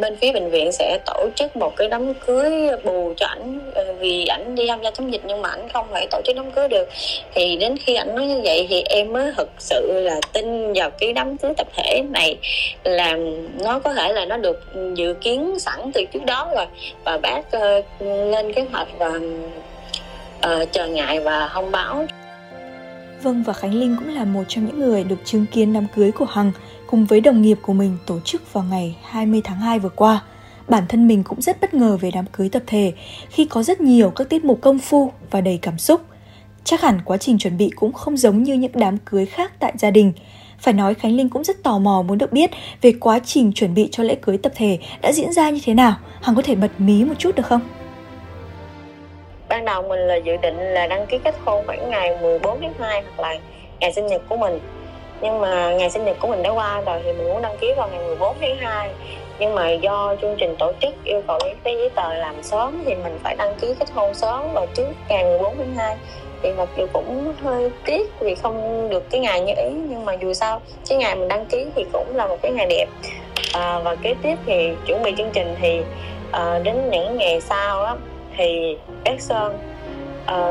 bên 0.00 0.16
phía 0.16 0.32
bệnh 0.32 0.50
viện 0.50 0.72
sẽ 0.72 0.98
tổ 1.06 1.28
chức 1.34 1.56
một 1.56 1.76
cái 1.76 1.88
đám 1.88 2.14
cưới 2.14 2.52
bù 2.84 3.12
cho 3.16 3.26
ảnh 3.26 3.60
ờ, 3.74 3.92
vì 3.92 4.26
ảnh 4.26 4.54
đi 4.54 4.66
tham 4.68 4.82
gia 4.82 4.90
chống 4.90 5.12
dịch 5.12 5.20
nhưng 5.24 5.42
mà 5.42 5.48
ảnh 5.48 5.68
không 5.72 5.86
thể 5.94 6.06
tổ 6.10 6.20
chức 6.24 6.36
đám 6.36 6.50
cưới 6.50 6.68
được. 6.68 6.88
Thì 7.34 7.56
đến 7.56 7.76
khi 7.78 7.94
ảnh 7.94 8.14
nói 8.14 8.26
như 8.26 8.40
vậy 8.44 8.66
thì 8.70 8.82
em 8.82 9.12
mới 9.12 9.32
thực 9.36 9.48
sự 9.58 10.00
là 10.00 10.20
tin 10.32 10.72
vào 10.72 10.90
cái 10.90 11.12
đám 11.12 11.36
cưới 11.36 11.52
tập 11.56 11.66
thể 11.76 12.02
này 12.10 12.36
là 12.84 13.16
nó 13.64 13.78
có 13.78 13.94
thể 13.94 14.12
là 14.12 14.24
nó 14.24 14.36
được 14.36 14.60
dự 14.94 15.14
kiến 15.14 15.58
sẵn 15.58 15.92
từ 15.94 16.04
trước 16.12 16.24
đó 16.24 16.50
rồi. 16.56 16.66
Và 17.04 17.18
bác 17.18 17.40
uh, 17.56 17.84
lên 18.00 18.52
kế 18.52 18.64
hoạch 18.72 18.88
và 18.98 19.10
uh, 20.46 20.72
chờ 20.72 20.86
ngại 20.86 21.20
và 21.20 21.50
thông 21.52 21.70
báo. 21.70 22.06
Vâng 23.26 23.42
và 23.42 23.52
Khánh 23.52 23.74
Linh 23.74 23.96
cũng 23.98 24.14
là 24.14 24.24
một 24.24 24.42
trong 24.48 24.66
những 24.66 24.80
người 24.80 25.04
được 25.04 25.16
chứng 25.24 25.46
kiến 25.46 25.72
đám 25.72 25.86
cưới 25.94 26.12
của 26.12 26.24
Hằng 26.24 26.52
cùng 26.86 27.06
với 27.06 27.20
đồng 27.20 27.42
nghiệp 27.42 27.58
của 27.62 27.72
mình 27.72 27.96
tổ 28.06 28.20
chức 28.20 28.52
vào 28.52 28.64
ngày 28.64 28.96
20 29.02 29.40
tháng 29.44 29.60
2 29.60 29.78
vừa 29.78 29.88
qua. 29.88 30.22
Bản 30.68 30.84
thân 30.88 31.08
mình 31.08 31.22
cũng 31.22 31.42
rất 31.42 31.60
bất 31.60 31.74
ngờ 31.74 31.96
về 32.00 32.10
đám 32.10 32.24
cưới 32.32 32.48
tập 32.48 32.62
thể 32.66 32.92
khi 33.30 33.44
có 33.44 33.62
rất 33.62 33.80
nhiều 33.80 34.10
các 34.10 34.28
tiết 34.28 34.44
mục 34.44 34.58
công 34.60 34.78
phu 34.78 35.12
và 35.30 35.40
đầy 35.40 35.58
cảm 35.62 35.78
xúc. 35.78 36.00
Chắc 36.64 36.80
hẳn 36.80 37.00
quá 37.04 37.16
trình 37.16 37.38
chuẩn 37.38 37.56
bị 37.56 37.70
cũng 37.76 37.92
không 37.92 38.16
giống 38.16 38.42
như 38.42 38.54
những 38.54 38.72
đám 38.74 38.98
cưới 38.98 39.26
khác 39.26 39.52
tại 39.60 39.72
gia 39.78 39.90
đình. 39.90 40.12
Phải 40.58 40.74
nói 40.74 40.94
Khánh 40.94 41.16
Linh 41.16 41.28
cũng 41.28 41.44
rất 41.44 41.62
tò 41.62 41.78
mò 41.78 42.02
muốn 42.02 42.18
được 42.18 42.32
biết 42.32 42.50
về 42.82 42.92
quá 43.00 43.18
trình 43.18 43.52
chuẩn 43.52 43.74
bị 43.74 43.88
cho 43.92 44.02
lễ 44.02 44.14
cưới 44.14 44.38
tập 44.38 44.52
thể 44.56 44.78
đã 45.02 45.12
diễn 45.12 45.32
ra 45.32 45.50
như 45.50 45.60
thế 45.64 45.74
nào. 45.74 45.96
Hằng 46.22 46.36
có 46.36 46.42
thể 46.42 46.54
bật 46.54 46.80
mí 46.80 47.04
một 47.04 47.14
chút 47.18 47.34
được 47.34 47.46
không? 47.46 47.60
Ban 49.56 49.64
đầu 49.64 49.82
mình 49.82 50.00
là 50.00 50.14
dự 50.14 50.36
định 50.36 50.58
là 50.58 50.86
đăng 50.86 51.06
ký 51.06 51.18
kết 51.24 51.34
hôn 51.44 51.64
khoảng 51.66 51.90
ngày 51.90 52.18
14 52.22 52.60
tháng 52.60 52.72
2 52.78 53.02
hoặc 53.02 53.28
là 53.28 53.38
ngày 53.80 53.92
sinh 53.92 54.06
nhật 54.06 54.22
của 54.28 54.36
mình. 54.36 54.60
Nhưng 55.20 55.40
mà 55.40 55.72
ngày 55.72 55.90
sinh 55.90 56.04
nhật 56.04 56.16
của 56.20 56.28
mình 56.28 56.42
đã 56.42 56.50
qua 56.50 56.80
rồi 56.86 57.00
thì 57.04 57.12
mình 57.12 57.28
muốn 57.28 57.42
đăng 57.42 57.56
ký 57.60 57.72
vào 57.76 57.88
ngày 57.88 58.06
14 58.06 58.36
tháng 58.40 58.56
2 58.56 58.90
nhưng 59.38 59.54
mà 59.54 59.70
do 59.70 60.16
chương 60.20 60.36
trình 60.38 60.56
tổ 60.58 60.72
chức 60.80 60.94
yêu 61.04 61.22
cầu 61.26 61.38
những 61.44 61.58
cái 61.64 61.76
giấy 61.76 61.90
tờ 61.94 62.14
làm 62.14 62.42
sớm 62.42 62.82
thì 62.86 62.94
mình 62.94 63.18
phải 63.22 63.36
đăng 63.36 63.54
ký 63.60 63.74
kết 63.78 63.90
hôn 63.94 64.14
sớm 64.14 64.52
vào 64.52 64.66
trước 64.74 64.92
ngày 65.08 65.24
14 65.24 65.54
tháng 65.56 65.74
2 65.74 65.96
thì 66.42 66.52
mặc 66.52 66.68
dù 66.76 66.86
cũng 66.92 67.32
hơi 67.42 67.70
tiếc 67.84 68.20
vì 68.20 68.34
không 68.34 68.88
được 68.90 69.10
cái 69.10 69.20
ngày 69.20 69.40
như 69.40 69.52
ý 69.56 69.70
nhưng 69.70 70.04
mà 70.04 70.12
dù 70.14 70.32
sao 70.32 70.60
cái 70.88 70.98
ngày 70.98 71.16
mình 71.16 71.28
đăng 71.28 71.46
ký 71.46 71.66
thì 71.74 71.84
cũng 71.92 72.16
là 72.16 72.26
một 72.26 72.42
cái 72.42 72.52
ngày 72.52 72.66
đẹp. 72.70 72.86
À, 73.52 73.78
và 73.78 73.94
kế 73.94 74.14
tiếp 74.22 74.34
thì 74.46 74.70
chuẩn 74.86 75.02
bị 75.02 75.14
chương 75.18 75.30
trình 75.32 75.54
thì 75.60 75.80
à, 76.32 76.58
đến 76.58 76.90
những 76.90 77.16
ngày 77.16 77.40
sau 77.40 77.82
á 77.82 77.94
thì 78.36 78.76
Cát 79.06 79.22
sơn. 79.22 79.58
À, 80.26 80.50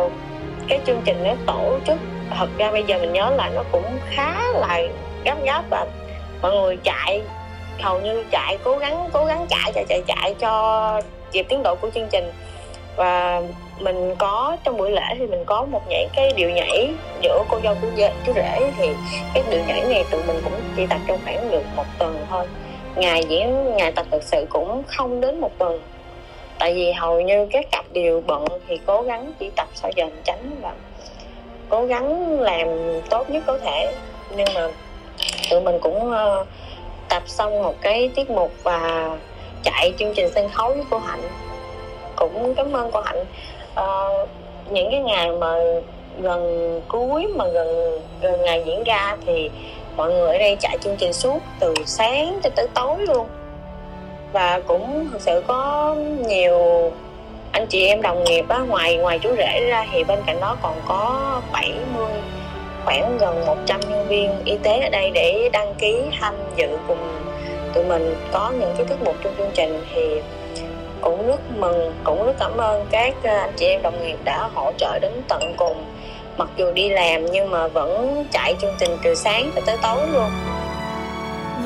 cái 0.67 0.79
chương 0.85 1.01
trình 1.05 1.23
nó 1.23 1.33
tổ 1.45 1.77
chức 1.87 1.97
thật 2.37 2.47
ra 2.57 2.71
bây 2.71 2.83
giờ 2.83 2.97
mình 2.99 3.13
nhớ 3.13 3.31
là 3.37 3.49
nó 3.55 3.63
cũng 3.71 3.85
khá 4.09 4.35
là 4.53 4.81
gấp 5.25 5.43
gáp 5.43 5.63
và 5.69 5.85
mọi 6.41 6.51
người 6.51 6.77
chạy 6.83 7.21
hầu 7.81 7.99
như 7.99 8.23
chạy 8.31 8.57
cố 8.63 8.77
gắng 8.77 9.09
cố 9.13 9.25
gắng 9.25 9.45
chạy 9.49 9.71
chạy 9.75 9.85
chạy 9.89 10.01
chạy 10.07 10.35
cho 10.39 11.01
kịp 11.31 11.45
tiến 11.49 11.63
độ 11.63 11.75
của 11.75 11.89
chương 11.95 12.07
trình. 12.11 12.31
Và 12.95 13.41
mình 13.79 14.15
có 14.15 14.57
trong 14.63 14.77
buổi 14.77 14.91
lễ 14.91 15.15
thì 15.19 15.27
mình 15.27 15.43
có 15.45 15.65
một 15.65 15.81
nhảy 15.89 16.07
cái 16.15 16.33
điệu 16.35 16.49
nhảy 16.49 16.89
giữa 17.21 17.43
cô 17.49 17.59
dâu 17.63 17.75
chú, 17.81 17.87
chú 18.25 18.33
rể. 18.35 18.71
Thì 18.77 18.89
cái 19.33 19.43
điệu 19.51 19.61
nhảy 19.67 19.81
này 19.81 20.05
tụi 20.11 20.23
mình 20.23 20.41
cũng 20.43 20.53
chỉ 20.75 20.87
tập 20.87 20.99
trong 21.07 21.19
khoảng 21.25 21.51
được 21.51 21.63
một 21.75 21.85
tuần 21.99 22.25
thôi. 22.29 22.45
Ngày 22.95 23.23
diễn 23.23 23.75
ngày 23.75 23.91
tập 23.91 24.05
thực 24.11 24.23
sự 24.23 24.45
cũng 24.49 24.83
không 24.87 25.21
đến 25.21 25.41
một 25.41 25.51
tuần 25.57 25.79
tại 26.59 26.73
vì 26.73 26.91
hầu 26.91 27.21
như 27.21 27.47
các 27.51 27.65
cặp 27.71 27.85
đều 27.91 28.21
bận 28.27 28.45
thì 28.67 28.79
cố 28.85 29.01
gắng 29.01 29.33
chỉ 29.39 29.49
tập 29.55 29.67
sao 29.73 29.91
dần 29.95 30.21
tránh 30.23 30.55
và 30.61 30.73
cố 31.69 31.85
gắng 31.85 32.39
làm 32.39 32.67
tốt 33.09 33.29
nhất 33.29 33.43
có 33.47 33.57
thể. 33.57 33.93
Nhưng 34.35 34.47
mà 34.55 34.67
tụi 35.49 35.61
mình 35.61 35.79
cũng 35.79 36.11
uh, 36.11 36.47
tập 37.09 37.23
xong 37.25 37.63
một 37.63 37.75
cái 37.81 38.09
tiết 38.15 38.29
mục 38.29 38.51
và 38.63 39.09
chạy 39.63 39.93
chương 39.99 40.13
trình 40.15 40.29
sân 40.35 40.49
khấu 40.49 40.73
với 40.73 40.83
cô 40.89 40.97
hạnh. 40.97 41.21
Cũng 42.15 42.55
cảm 42.55 42.73
ơn 42.73 42.91
cô 42.93 43.01
hạnh. 43.01 43.25
Uh, 43.73 44.29
những 44.69 44.91
cái 44.91 44.99
ngày 44.99 45.31
mà 45.31 45.55
gần 46.19 46.81
cuối 46.87 47.27
mà 47.35 47.47
gần 47.47 47.99
gần 48.21 48.41
ngày 48.41 48.63
diễn 48.65 48.83
ra 48.83 49.17
thì 49.25 49.49
mọi 49.95 50.13
người 50.13 50.27
ở 50.27 50.37
đây 50.37 50.57
chạy 50.59 50.77
chương 50.81 50.95
trình 50.97 51.13
suốt 51.13 51.39
từ 51.59 51.73
sáng 51.85 52.39
cho 52.43 52.49
tới 52.55 52.67
tối 52.73 52.97
luôn 52.97 53.27
và 54.35 54.59
cũng 54.67 55.07
thực 55.11 55.21
sự 55.21 55.43
có 55.47 55.95
nhiều 56.27 56.91
anh 57.51 57.67
chị 57.67 57.87
em 57.87 58.01
đồng 58.01 58.23
nghiệp 58.23 58.45
á, 58.49 58.59
ngoài 58.59 58.97
ngoài 58.97 59.19
chú 59.19 59.29
rể 59.37 59.65
ra 59.67 59.85
thì 59.91 60.03
bên 60.03 60.19
cạnh 60.25 60.39
đó 60.41 60.57
còn 60.61 60.81
có 60.87 61.41
70 61.53 62.07
khoảng 62.85 63.17
gần 63.17 63.45
100 63.45 63.79
nhân 63.89 64.07
viên 64.07 64.31
y 64.45 64.57
tế 64.57 64.79
ở 64.79 64.89
đây 64.89 65.11
để 65.13 65.49
đăng 65.53 65.73
ký 65.75 66.01
tham 66.19 66.33
dự 66.55 66.77
cùng 66.87 66.97
tụi 67.73 67.83
mình 67.83 68.15
có 68.31 68.51
những 68.59 68.73
cái 68.77 68.85
tiết 68.89 68.95
mục 69.05 69.15
trong 69.23 69.33
chương 69.37 69.51
trình. 69.53 69.83
Thì 69.93 70.21
cũng 71.01 71.27
rất 71.27 71.39
mừng, 71.57 71.93
cũng 72.03 72.25
rất 72.25 72.33
cảm 72.39 72.57
ơn 72.57 72.85
các 72.91 73.13
à, 73.23 73.39
anh 73.39 73.53
chị 73.57 73.65
em 73.65 73.81
đồng 73.81 74.03
nghiệp 74.03 74.17
đã 74.23 74.49
hỗ 74.53 74.71
trợ 74.77 74.99
đến 75.01 75.11
tận 75.27 75.53
cùng. 75.57 75.85
Mặc 76.37 76.49
dù 76.57 76.71
đi 76.71 76.89
làm 76.89 77.25
nhưng 77.25 77.51
mà 77.51 77.67
vẫn 77.67 78.25
chạy 78.31 78.55
chương 78.61 78.75
trình 78.79 78.97
từ 79.03 79.15
sáng 79.15 79.51
tới 79.65 79.77
tối 79.81 79.99
luôn. 80.13 80.29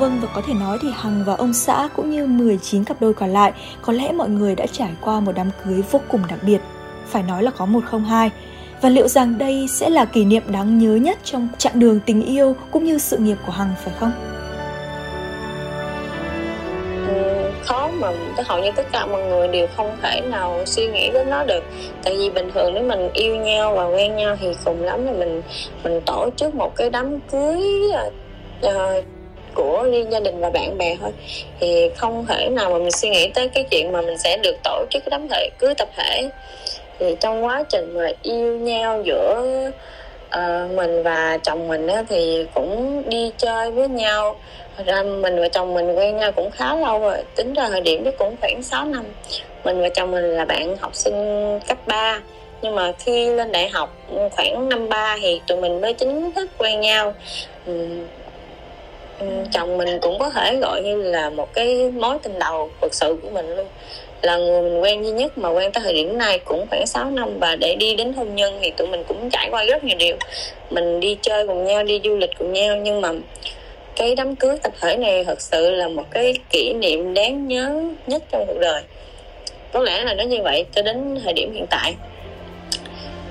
Vâng 0.00 0.18
và 0.22 0.28
có 0.34 0.42
thể 0.46 0.54
nói 0.54 0.78
thì 0.82 0.88
Hằng 0.94 1.24
và 1.26 1.34
ông 1.34 1.52
xã 1.52 1.88
cũng 1.96 2.10
như 2.10 2.26
19 2.26 2.84
cặp 2.84 2.96
đôi 3.00 3.14
còn 3.14 3.30
lại 3.30 3.52
có 3.82 3.92
lẽ 3.92 4.12
mọi 4.12 4.28
người 4.28 4.54
đã 4.54 4.66
trải 4.72 4.90
qua 5.00 5.20
một 5.20 5.32
đám 5.34 5.50
cưới 5.64 5.82
vô 5.90 6.00
cùng 6.08 6.20
đặc 6.30 6.38
biệt. 6.42 6.60
Phải 7.06 7.22
nói 7.22 7.42
là 7.42 7.50
có 7.50 7.66
một 7.66 7.80
không 7.84 8.04
hai. 8.04 8.30
Và 8.80 8.88
liệu 8.88 9.08
rằng 9.08 9.38
đây 9.38 9.66
sẽ 9.68 9.90
là 9.90 10.04
kỷ 10.04 10.24
niệm 10.24 10.42
đáng 10.46 10.78
nhớ 10.78 10.94
nhất 10.94 11.18
trong 11.24 11.48
chặng 11.58 11.80
đường 11.80 12.00
tình 12.06 12.22
yêu 12.22 12.56
cũng 12.70 12.84
như 12.84 12.98
sự 12.98 13.16
nghiệp 13.16 13.36
của 13.46 13.52
Hằng 13.52 13.74
phải 13.84 13.94
không? 13.98 14.12
Ừ, 17.08 17.50
khó 17.64 17.90
mà 17.98 18.12
hầu 18.46 18.62
như 18.62 18.70
tất 18.76 18.86
cả 18.92 19.06
mọi 19.06 19.22
người 19.22 19.48
đều 19.48 19.66
không 19.76 19.96
thể 20.02 20.20
nào 20.20 20.62
suy 20.66 20.86
nghĩ 20.86 21.10
đến 21.10 21.30
nó 21.30 21.44
được 21.44 21.64
tại 22.04 22.16
vì 22.16 22.30
bình 22.30 22.50
thường 22.54 22.74
nếu 22.74 22.82
mình 22.82 23.12
yêu 23.12 23.36
nhau 23.36 23.74
và 23.74 23.84
quen 23.84 24.16
nhau 24.16 24.36
thì 24.40 24.46
cùng 24.64 24.82
lắm 24.82 25.06
là 25.06 25.12
mình 25.12 25.42
mình 25.84 26.00
tổ 26.06 26.30
chức 26.36 26.54
một 26.54 26.76
cái 26.76 26.90
đám 26.90 27.20
cưới 27.20 27.60
uh, 28.66 29.04
của 29.54 29.88
riêng 29.92 30.12
gia 30.12 30.20
đình 30.20 30.40
và 30.40 30.50
bạn 30.50 30.78
bè 30.78 30.96
thôi. 31.00 31.10
Thì 31.60 31.90
không 31.96 32.26
thể 32.28 32.48
nào 32.48 32.70
mà 32.70 32.78
mình 32.78 32.90
suy 32.90 33.08
nghĩ 33.08 33.30
tới 33.34 33.48
cái 33.48 33.64
chuyện 33.70 33.92
mà 33.92 34.00
mình 34.00 34.18
sẽ 34.18 34.36
được 34.36 34.56
tổ 34.64 34.84
chức 34.90 35.04
cái 35.04 35.10
đám 35.10 35.28
thể 35.28 35.48
cưới 35.58 35.74
tập 35.74 35.88
thể. 35.96 36.28
Thì 36.98 37.16
trong 37.20 37.44
quá 37.44 37.62
trình 37.68 37.94
mà 37.94 38.08
yêu 38.22 38.58
nhau 38.58 39.02
giữa 39.04 39.42
uh, 40.36 40.70
mình 40.74 41.02
và 41.02 41.38
chồng 41.42 41.68
mình 41.68 41.86
á, 41.86 42.04
thì 42.08 42.46
cũng 42.54 43.02
đi 43.08 43.30
chơi 43.38 43.70
với 43.70 43.88
nhau. 43.88 44.36
Ra 44.86 45.02
mình 45.02 45.40
và 45.40 45.48
chồng 45.48 45.74
mình 45.74 45.94
quen 45.94 46.16
nhau 46.16 46.32
cũng 46.32 46.50
khá 46.50 46.74
lâu 46.74 47.00
rồi 47.00 47.16
tính 47.36 47.54
ra 47.54 47.68
thời 47.68 47.80
điểm 47.80 48.04
đó 48.04 48.10
cũng 48.18 48.36
khoảng 48.40 48.62
6 48.62 48.84
năm. 48.84 49.04
Mình 49.64 49.80
và 49.80 49.88
chồng 49.88 50.10
mình 50.10 50.24
là 50.24 50.44
bạn 50.44 50.76
học 50.76 50.94
sinh 50.94 51.58
cấp 51.68 51.78
3 51.86 52.20
nhưng 52.62 52.74
mà 52.74 52.92
khi 52.98 53.26
lên 53.26 53.52
đại 53.52 53.68
học 53.68 53.96
khoảng 54.30 54.68
năm 54.68 54.88
ba 54.88 55.16
thì 55.22 55.40
tụi 55.46 55.60
mình 55.60 55.80
mới 55.80 55.92
chính 55.92 56.32
thức 56.32 56.50
quen 56.58 56.80
nhau 56.80 57.14
chồng 59.52 59.78
mình 59.78 59.98
cũng 60.00 60.18
có 60.18 60.30
thể 60.30 60.56
gọi 60.56 60.82
như 60.82 61.02
là 61.02 61.30
một 61.30 61.54
cái 61.54 61.90
mối 61.90 62.16
tình 62.22 62.38
đầu 62.38 62.70
thực 62.80 62.94
sự 62.94 63.16
của 63.22 63.30
mình 63.30 63.56
luôn. 63.56 63.66
Là 64.22 64.36
người 64.36 64.62
mình 64.62 64.80
quen 64.80 65.04
duy 65.04 65.10
nhất 65.10 65.38
mà 65.38 65.48
quen 65.48 65.72
tới 65.72 65.84
thời 65.84 65.92
điểm 65.92 66.18
này 66.18 66.38
cũng 66.38 66.66
khoảng 66.70 66.86
6 66.86 67.10
năm 67.10 67.38
và 67.38 67.56
để 67.56 67.74
đi 67.74 67.94
đến 67.94 68.12
hôn 68.12 68.34
nhân 68.34 68.58
thì 68.62 68.70
tụi 68.70 68.88
mình 68.88 69.04
cũng 69.08 69.30
trải 69.30 69.48
qua 69.50 69.64
rất 69.64 69.84
nhiều 69.84 69.96
điều. 69.98 70.16
Mình 70.70 71.00
đi 71.00 71.16
chơi 71.22 71.46
cùng 71.46 71.64
nhau, 71.64 71.82
đi 71.82 72.00
du 72.04 72.16
lịch 72.16 72.30
cùng 72.38 72.52
nhau, 72.52 72.76
nhưng 72.76 73.00
mà 73.00 73.08
cái 73.96 74.14
đám 74.14 74.36
cưới 74.36 74.56
tập 74.62 74.72
thể 74.80 74.96
này 74.96 75.24
thật 75.24 75.40
sự 75.40 75.70
là 75.70 75.88
một 75.88 76.04
cái 76.10 76.34
kỷ 76.50 76.72
niệm 76.72 77.14
đáng 77.14 77.48
nhớ 77.48 77.82
nhất 78.06 78.22
trong 78.30 78.44
cuộc 78.46 78.58
đời. 78.60 78.82
Có 79.72 79.80
lẽ 79.80 80.04
là 80.04 80.14
nó 80.14 80.24
như 80.24 80.42
vậy 80.42 80.64
cho 80.74 80.82
đến 80.82 81.20
thời 81.24 81.32
điểm 81.32 81.52
hiện 81.52 81.66
tại. 81.70 81.94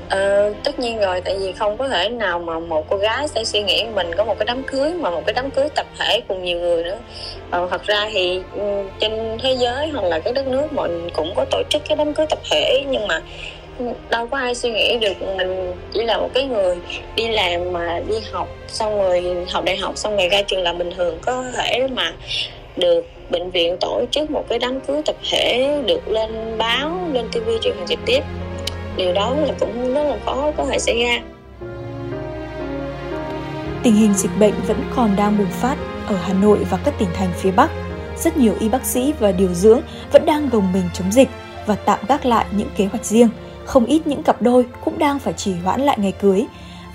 Ờ, 0.10 0.54
tất 0.64 0.80
nhiên 0.80 1.00
rồi 1.00 1.22
tại 1.22 1.38
vì 1.40 1.52
không 1.52 1.78
có 1.78 1.88
thể 1.88 2.10
nào 2.10 2.40
mà 2.40 2.60
một 2.60 2.86
cô 2.90 2.98
gái 2.98 3.28
sẽ 3.28 3.44
suy 3.44 3.62
nghĩ 3.62 3.86
mình 3.96 4.12
có 4.18 4.26
một 4.26 4.36
cái 4.40 4.46
đám 4.46 4.64
cưới 4.64 4.94
mà 4.94 5.10
một 5.10 5.22
cái 5.26 5.34
đám 5.34 5.52
cưới 5.52 5.70
tập 5.76 5.88
thể 6.00 6.22
cùng 6.28 6.44
nhiều 6.44 6.60
người 6.60 6.84
nữa. 6.84 6.98
Ờ, 7.52 7.68
thật 7.72 7.84
ra 7.84 8.10
thì 8.12 8.42
ừ, 8.56 8.84
trên 9.00 9.38
thế 9.42 9.56
giới 9.60 9.88
hoặc 9.88 10.04
là 10.04 10.20
cái 10.20 10.34
đất 10.34 10.48
nước 10.48 10.74
mình 10.74 11.10
cũng 11.14 11.34
có 11.36 11.46
tổ 11.52 11.62
chức 11.70 11.82
cái 11.90 11.98
đám 11.98 12.14
cưới 12.14 12.26
tập 12.30 12.40
thể 12.52 12.84
nhưng 12.90 13.08
mà 13.08 13.22
đâu 14.10 14.28
có 14.28 14.38
ai 14.38 14.56
suy 14.56 14.72
nghĩ 14.72 14.98
được 15.02 15.22
mình 15.38 15.74
chỉ 15.94 16.04
là 16.04 16.18
một 16.18 16.30
cái 16.34 16.46
người 16.46 16.76
đi 17.16 17.28
làm 17.28 17.74
mà 17.74 18.00
đi 18.08 18.16
học 18.32 18.48
xong 18.68 18.98
rồi 18.98 19.24
học 19.52 19.64
đại 19.64 19.78
học 19.78 19.98
xong 19.98 20.18
rồi 20.18 20.30
ra 20.30 20.42
trường 20.42 20.64
làm 20.64 20.78
bình 20.78 20.92
thường 20.98 21.18
có 21.22 21.44
thể 21.58 21.88
mà 21.88 22.14
được 22.78 23.06
bệnh 23.30 23.52
viện 23.52 23.78
tổ 23.80 24.04
chức 24.12 24.32
một 24.32 24.46
cái 24.50 24.60
đám 24.60 24.80
cưới 24.80 25.02
tập 25.06 25.16
thể 25.32 25.78
được 25.86 26.08
lên 26.08 26.58
báo 26.58 26.92
lên 27.14 27.26
tivi 27.32 27.54
truyền 27.62 27.76
hình 27.76 27.88
trực 27.88 28.00
tiếp 28.06 28.22
điều 29.00 29.14
đó 29.14 29.36
là 29.36 29.54
cũng 29.60 29.94
rất 29.94 30.04
là 30.04 30.18
khó 30.26 30.52
có 30.58 30.66
thể 30.66 30.80
xảy 30.80 31.04
ra 31.04 31.20
Tình 33.84 33.96
hình 33.96 34.14
dịch 34.14 34.32
bệnh 34.40 34.54
vẫn 34.68 34.84
còn 34.96 35.16
đang 35.16 35.38
bùng 35.38 35.52
phát 35.52 35.78
ở 36.08 36.16
Hà 36.16 36.34
Nội 36.34 36.58
và 36.70 36.78
các 36.86 36.94
tỉnh 37.00 37.10
thành 37.14 37.30
phía 37.36 37.52
Bắc. 37.52 37.70
Rất 38.18 38.38
nhiều 38.38 38.54
y 38.60 38.70
bác 38.70 38.86
sĩ 38.86 39.14
và 39.20 39.32
điều 39.32 39.54
dưỡng 39.54 39.82
vẫn 40.12 40.26
đang 40.26 40.50
gồng 40.50 40.74
mình 40.74 40.84
chống 40.94 41.12
dịch 41.12 41.30
và 41.66 41.76
tạm 41.76 42.00
gác 42.08 42.26
lại 42.26 42.46
những 42.52 42.70
kế 42.78 42.86
hoạch 42.86 43.06
riêng. 43.06 43.30
Không 43.66 43.86
ít 43.86 44.08
những 44.08 44.24
cặp 44.24 44.42
đôi 44.42 44.66
cũng 44.86 45.00
đang 45.00 45.20
phải 45.20 45.34
trì 45.34 45.54
hoãn 45.64 45.82
lại 45.82 45.98
ngày 46.00 46.12
cưới. 46.12 46.46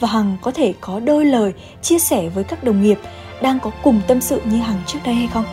Và 0.00 0.08
Hằng 0.08 0.36
có 0.42 0.50
thể 0.50 0.74
có 0.80 1.00
đôi 1.00 1.24
lời 1.24 1.52
chia 1.82 1.98
sẻ 1.98 2.28
với 2.34 2.44
các 2.44 2.64
đồng 2.64 2.82
nghiệp 2.82 2.98
đang 3.42 3.58
có 3.60 3.70
cùng 3.82 4.00
tâm 4.06 4.20
sự 4.20 4.40
như 4.44 4.56
Hằng 4.56 4.82
trước 4.86 4.98
đây 5.04 5.14
hay 5.14 5.28
không? 5.32 5.44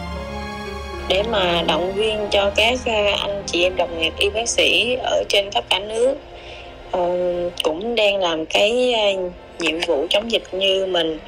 Để 1.07 1.23
mà 1.23 1.63
động 1.67 1.93
viên 1.93 2.27
cho 2.31 2.51
các 2.55 2.79
anh 2.85 3.43
chị 3.45 3.63
em 3.63 3.75
đồng 3.75 3.99
nghiệp 3.99 4.13
y 4.17 4.29
bác 4.29 4.49
sĩ 4.49 4.95
ở 4.95 5.23
trên 5.29 5.51
khắp 5.51 5.63
cả 5.69 5.79
nước 5.79 6.17
uh, 6.97 7.53
cũng 7.63 7.95
đang 7.95 8.17
làm 8.17 8.45
cái 8.45 8.93
uh, 9.15 9.31
nhiệm 9.59 9.79
vụ 9.87 10.05
chống 10.09 10.31
dịch 10.31 10.43
như 10.51 10.85
mình 10.85 11.19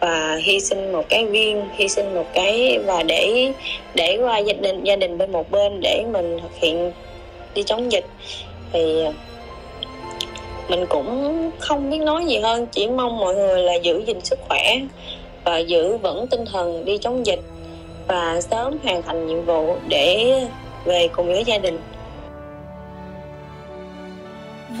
và 0.00 0.38
hy 0.42 0.60
sinh 0.60 0.92
một 0.92 1.08
cái 1.08 1.26
viên 1.26 1.62
hy 1.74 1.88
sinh 1.88 2.14
một 2.14 2.26
cái 2.34 2.78
và 2.78 3.02
để 3.02 3.52
để 3.94 4.18
qua 4.20 4.38
gia 4.38 4.52
đình 4.52 4.84
gia 4.84 4.96
đình 4.96 5.18
bên 5.18 5.32
một 5.32 5.50
bên 5.50 5.80
để 5.80 6.04
mình 6.12 6.38
thực 6.42 6.56
hiện 6.56 6.92
đi 7.54 7.62
chống 7.62 7.92
dịch. 7.92 8.04
Thì 8.72 9.04
ờ, 9.04 9.12
mình 10.68 10.86
cũng 10.86 11.50
không 11.58 11.90
biết 11.90 11.98
nói 11.98 12.24
gì 12.26 12.38
hơn 12.38 12.66
chỉ 12.66 12.88
mong 12.88 13.18
mọi 13.18 13.34
người 13.34 13.62
là 13.62 13.74
giữ 13.74 14.02
gìn 14.06 14.20
sức 14.24 14.38
khỏe 14.48 14.80
và 15.44 15.58
giữ 15.58 15.96
vững 15.96 16.26
tinh 16.26 16.44
thần 16.52 16.84
đi 16.84 16.98
chống 16.98 17.26
dịch 17.26 17.40
và 18.08 18.40
sớm 18.40 18.78
hoàn 18.82 19.02
thành 19.02 19.26
nhiệm 19.26 19.44
vụ 19.44 19.76
để 19.88 20.34
về 20.84 21.08
cùng 21.08 21.26
với 21.26 21.44
gia 21.44 21.58
đình. 21.58 21.78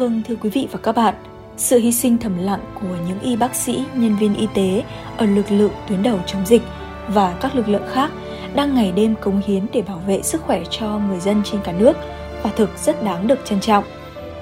Vâng 0.00 0.22
thưa 0.28 0.34
quý 0.40 0.50
vị 0.50 0.68
và 0.72 0.78
các 0.82 0.92
bạn, 0.92 1.14
sự 1.56 1.78
hy 1.78 1.92
sinh 1.92 2.18
thầm 2.18 2.38
lặng 2.38 2.60
của 2.74 2.96
những 3.08 3.20
y 3.20 3.36
bác 3.36 3.54
sĩ, 3.54 3.84
nhân 3.94 4.16
viên 4.16 4.34
y 4.34 4.46
tế 4.54 4.82
ở 5.16 5.26
lực 5.26 5.50
lượng 5.50 5.72
tuyến 5.88 6.02
đầu 6.02 6.18
chống 6.26 6.46
dịch 6.46 6.62
và 7.08 7.36
các 7.40 7.54
lực 7.54 7.68
lượng 7.68 7.86
khác 7.92 8.10
đang 8.54 8.74
ngày 8.74 8.92
đêm 8.92 9.14
cống 9.14 9.42
hiến 9.46 9.66
để 9.72 9.82
bảo 9.82 10.02
vệ 10.06 10.22
sức 10.22 10.42
khỏe 10.42 10.62
cho 10.70 10.98
người 10.98 11.20
dân 11.20 11.42
trên 11.44 11.60
cả 11.64 11.72
nước 11.72 11.96
và 12.42 12.50
thực 12.56 12.70
rất 12.78 13.04
đáng 13.04 13.26
được 13.26 13.38
trân 13.44 13.60
trọng. 13.60 13.84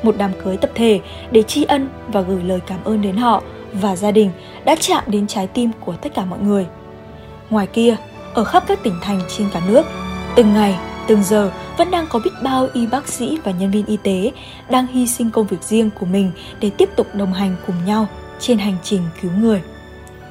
một 0.02 0.14
đám 0.18 0.30
cưới 0.44 0.56
tập 0.56 0.70
thể 0.74 1.00
để 1.30 1.42
tri 1.42 1.64
ân 1.64 1.88
và 2.08 2.20
gửi 2.20 2.42
lời 2.42 2.60
cảm 2.66 2.84
ơn 2.84 3.02
đến 3.02 3.16
họ 3.16 3.42
và 3.72 3.96
gia 3.96 4.10
đình 4.10 4.30
đã 4.64 4.76
chạm 4.80 5.04
đến 5.06 5.26
trái 5.26 5.46
tim 5.46 5.70
của 5.80 5.94
tất 5.96 6.14
cả 6.14 6.24
mọi 6.24 6.38
người. 6.38 6.66
Ngoài 7.50 7.66
kia, 7.66 7.96
ở 8.34 8.44
khắp 8.44 8.64
các 8.66 8.82
tỉnh 8.82 8.94
thành 9.02 9.20
trên 9.36 9.48
cả 9.52 9.60
nước, 9.68 9.86
từng 10.36 10.54
ngày, 10.54 10.74
từng 11.08 11.22
giờ 11.22 11.50
vẫn 11.78 11.90
đang 11.90 12.06
có 12.10 12.18
biết 12.24 12.30
bao 12.42 12.68
y 12.72 12.86
bác 12.86 13.08
sĩ 13.08 13.38
và 13.44 13.52
nhân 13.52 13.70
viên 13.70 13.86
y 13.86 13.96
tế 13.96 14.32
đang 14.70 14.86
hy 14.86 15.06
sinh 15.06 15.30
công 15.30 15.46
việc 15.46 15.62
riêng 15.62 15.90
của 16.00 16.06
mình 16.06 16.30
để 16.60 16.70
tiếp 16.70 16.88
tục 16.96 17.14
đồng 17.14 17.32
hành 17.32 17.56
cùng 17.66 17.76
nhau 17.86 18.06
trên 18.40 18.58
hành 18.58 18.76
trình 18.82 19.02
cứu 19.22 19.30
người. 19.40 19.62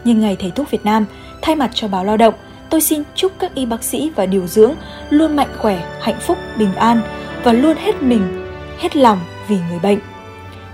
Nhân 0.04 0.20
ngày 0.20 0.36
Thầy 0.40 0.52
thuốc 0.52 0.72
Việt 0.72 0.86
Nam, 0.86 1.06
thay 1.42 1.56
mặt 1.56 1.72
cho 1.74 1.88
báo 1.88 2.06
Lao 2.06 2.18
động, 2.18 2.34
tôi 2.70 2.82
xin 2.82 3.04
chúc 3.16 3.32
các 3.40 3.56
y 3.56 3.66
bác 3.66 3.84
sĩ 3.84 4.12
và 4.16 4.26
điều 4.26 4.48
dưỡng 4.48 4.74
luôn 5.10 5.36
mạnh 5.36 5.50
khỏe, 5.58 5.98
hạnh 6.02 6.20
phúc, 6.20 6.38
bình 6.58 6.76
an 6.76 7.02
và 7.44 7.54
luôn 7.54 7.78
hết 7.78 8.04
mình, 8.04 8.48
hết 8.80 8.96
lòng 8.96 9.20
vì 9.48 9.58
người 9.70 9.80
bệnh. 9.80 10.00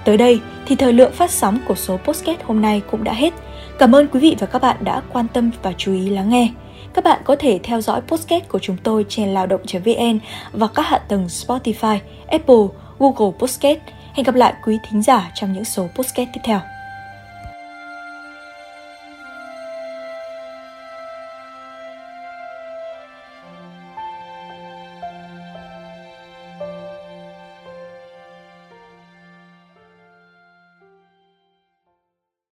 Tới 0.05 0.17
đây 0.17 0.39
thì 0.65 0.75
thời 0.75 0.93
lượng 0.93 1.11
phát 1.11 1.31
sóng 1.31 1.59
của 1.67 1.75
số 1.75 1.97
podcast 1.97 2.39
hôm 2.43 2.61
nay 2.61 2.81
cũng 2.91 3.03
đã 3.03 3.13
hết. 3.13 3.33
Cảm 3.79 3.95
ơn 3.95 4.07
quý 4.07 4.19
vị 4.19 4.35
và 4.39 4.47
các 4.47 4.61
bạn 4.61 4.77
đã 4.79 5.01
quan 5.13 5.27
tâm 5.33 5.51
và 5.63 5.73
chú 5.77 5.93
ý 5.93 6.09
lắng 6.09 6.29
nghe. 6.29 6.49
Các 6.93 7.03
bạn 7.03 7.21
có 7.25 7.35
thể 7.39 7.59
theo 7.63 7.81
dõi 7.81 8.01
podcast 8.01 8.47
của 8.49 8.59
chúng 8.59 8.77
tôi 8.83 9.05
trên 9.09 9.29
lao 9.29 9.47
động.vn 9.47 10.19
và 10.51 10.67
các 10.67 10.85
hạ 10.87 10.97
tầng 10.97 11.27
Spotify, 11.27 11.97
Apple, 12.27 12.65
Google 12.99 13.37
Podcast. 13.39 13.79
Hẹn 14.13 14.23
gặp 14.23 14.35
lại 14.35 14.53
quý 14.65 14.77
thính 14.89 15.03
giả 15.03 15.31
trong 15.35 15.53
những 15.53 15.65
số 15.65 15.87
podcast 15.95 16.29
tiếp 16.33 16.41
theo. 16.43 16.72